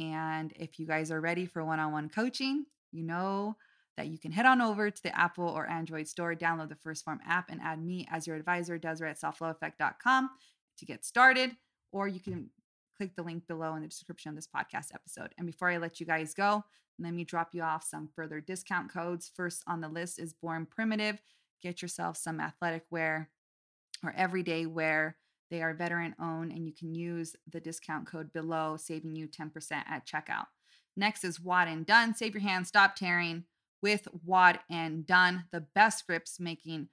And 0.00 0.52
if 0.56 0.80
you 0.80 0.86
guys 0.86 1.12
are 1.12 1.20
ready 1.20 1.46
for 1.46 1.64
one 1.64 1.78
on 1.78 1.92
one 1.92 2.08
coaching, 2.08 2.66
you 2.90 3.04
know 3.04 3.56
that 3.98 4.06
you 4.06 4.18
can 4.18 4.32
head 4.32 4.46
on 4.46 4.62
over 4.62 4.90
to 4.90 5.02
the 5.02 5.14
Apple 5.18 5.48
or 5.48 5.68
Android 5.68 6.08
store, 6.08 6.34
download 6.34 6.70
the 6.70 6.76
1st 6.76 7.04
Phorm 7.04 7.20
app, 7.26 7.50
and 7.50 7.60
add 7.60 7.84
me 7.84 8.06
as 8.10 8.26
your 8.26 8.36
advisor, 8.36 8.78
Desiree 8.78 9.10
at 9.10 9.20
selfloveeffect.com 9.20 10.30
to 10.78 10.86
get 10.86 11.04
started. 11.04 11.56
Or 11.92 12.08
you 12.08 12.20
can 12.20 12.48
click 12.96 13.16
the 13.16 13.22
link 13.22 13.46
below 13.46 13.74
in 13.74 13.82
the 13.82 13.88
description 13.88 14.30
of 14.30 14.36
this 14.36 14.48
podcast 14.48 14.94
episode. 14.94 15.34
And 15.36 15.46
before 15.46 15.68
I 15.68 15.76
let 15.76 16.00
you 16.00 16.06
guys 16.06 16.32
go, 16.32 16.64
let 16.98 17.12
me 17.12 17.24
drop 17.24 17.50
you 17.52 17.62
off 17.62 17.84
some 17.84 18.08
further 18.14 18.40
discount 18.40 18.92
codes. 18.92 19.30
First 19.34 19.62
on 19.66 19.80
the 19.80 19.88
list 19.88 20.18
is 20.18 20.32
Born 20.32 20.66
Primitive 20.66 21.20
get 21.62 21.82
yourself 21.82 22.16
some 22.16 22.40
athletic 22.40 22.84
wear 22.90 23.30
or 24.04 24.14
everyday 24.16 24.66
wear. 24.66 25.16
They 25.50 25.62
are 25.62 25.74
veteran 25.74 26.14
owned, 26.20 26.52
and 26.52 26.66
you 26.66 26.74
can 26.74 26.94
use 26.94 27.34
the 27.50 27.60
discount 27.60 28.06
code 28.06 28.32
below, 28.32 28.76
saving 28.76 29.16
you 29.16 29.28
10% 29.28 29.50
at 29.72 30.06
checkout. 30.06 30.46
Next 30.96 31.24
is 31.24 31.38
WodnDone. 31.38 32.16
Save 32.16 32.34
your 32.34 32.42
hands, 32.42 32.68
stop 32.68 32.96
tearing 32.96 33.44
with 33.82 34.08
Wad 34.24 34.60
and 34.70 35.06
Done, 35.06 35.44
the 35.52 35.60
best 35.74 36.06
grips 36.06 36.40
making 36.40 36.88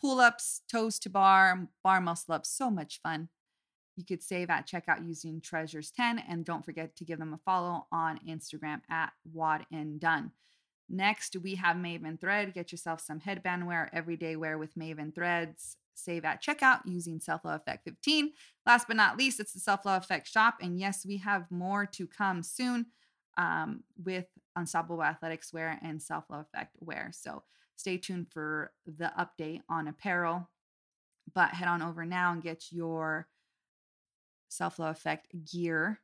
pull 0.00 0.20
ups, 0.20 0.62
toes 0.70 0.98
to 1.00 1.10
bar, 1.10 1.68
bar 1.82 2.00
muscle 2.00 2.34
ups. 2.34 2.50
So 2.50 2.70
much 2.70 3.00
fun. 3.02 3.28
You 3.96 4.04
could 4.04 4.22
save 4.22 4.48
at 4.48 4.66
checkout 4.68 5.06
using 5.06 5.40
Treasures10, 5.40 6.22
and 6.28 6.44
don't 6.44 6.64
forget 6.64 6.94
to 6.96 7.04
give 7.04 7.18
them 7.18 7.34
a 7.34 7.38
follow 7.38 7.86
on 7.90 8.20
Instagram 8.28 8.80
at 8.88 9.12
WodnDone. 9.34 10.30
Next, 10.88 11.36
we 11.42 11.56
have 11.56 11.76
Maven 11.76 12.18
Thread. 12.18 12.54
Get 12.54 12.70
yourself 12.70 13.00
some 13.00 13.20
headband 13.20 13.66
wear, 13.66 13.90
everyday 13.92 14.36
wear 14.36 14.56
with 14.56 14.76
Maven 14.76 15.14
Threads. 15.14 15.76
Save 15.94 16.24
at 16.24 16.42
checkout 16.42 16.80
using 16.84 17.18
Self 17.18 17.44
Love 17.44 17.60
Effect 17.60 17.84
15. 17.84 18.30
Last 18.64 18.86
but 18.86 18.96
not 18.96 19.18
least, 19.18 19.40
it's 19.40 19.52
the 19.52 19.58
Self 19.58 19.84
Love 19.84 20.04
Effect 20.04 20.28
shop. 20.28 20.58
And 20.62 20.78
yes, 20.78 21.04
we 21.04 21.16
have 21.18 21.50
more 21.50 21.84
to 21.86 22.06
come 22.06 22.44
soon 22.44 22.86
um, 23.36 23.82
with 24.02 24.26
Unstoppable 24.58 25.02
Athletics 25.02 25.52
wear 25.52 25.78
and 25.82 26.02
Self 26.02 26.24
Love 26.30 26.46
Effect 26.52 26.76
wear. 26.80 27.10
So 27.12 27.42
stay 27.76 27.96
tuned 27.96 28.28
for 28.30 28.72
the 28.86 29.12
update 29.18 29.62
on 29.68 29.88
apparel. 29.88 30.48
But 31.34 31.50
head 31.50 31.68
on 31.68 31.82
over 31.82 32.04
now 32.04 32.32
and 32.32 32.42
get 32.42 32.72
your 32.72 33.28
Self 34.48 34.78
Love 34.78 34.96
Effect 34.96 35.28
gear 35.50 36.00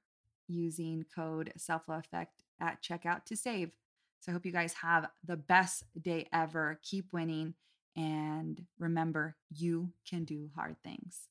using 0.46 1.04
code 1.14 1.52
Self 1.56 1.88
Love 1.88 2.04
Effect 2.04 2.42
at 2.60 2.82
checkout 2.82 3.24
to 3.26 3.36
save. 3.36 3.72
So 4.20 4.32
I 4.32 4.34
hope 4.34 4.46
you 4.46 4.52
guys 4.52 4.74
have 4.74 5.08
the 5.26 5.36
best 5.36 5.84
day 6.00 6.28
ever. 6.32 6.78
Keep 6.82 7.12
winning. 7.12 7.54
And 7.96 8.64
remember, 8.78 9.36
you 9.50 9.92
can 10.08 10.24
do 10.24 10.50
hard 10.56 10.76
things. 10.82 11.28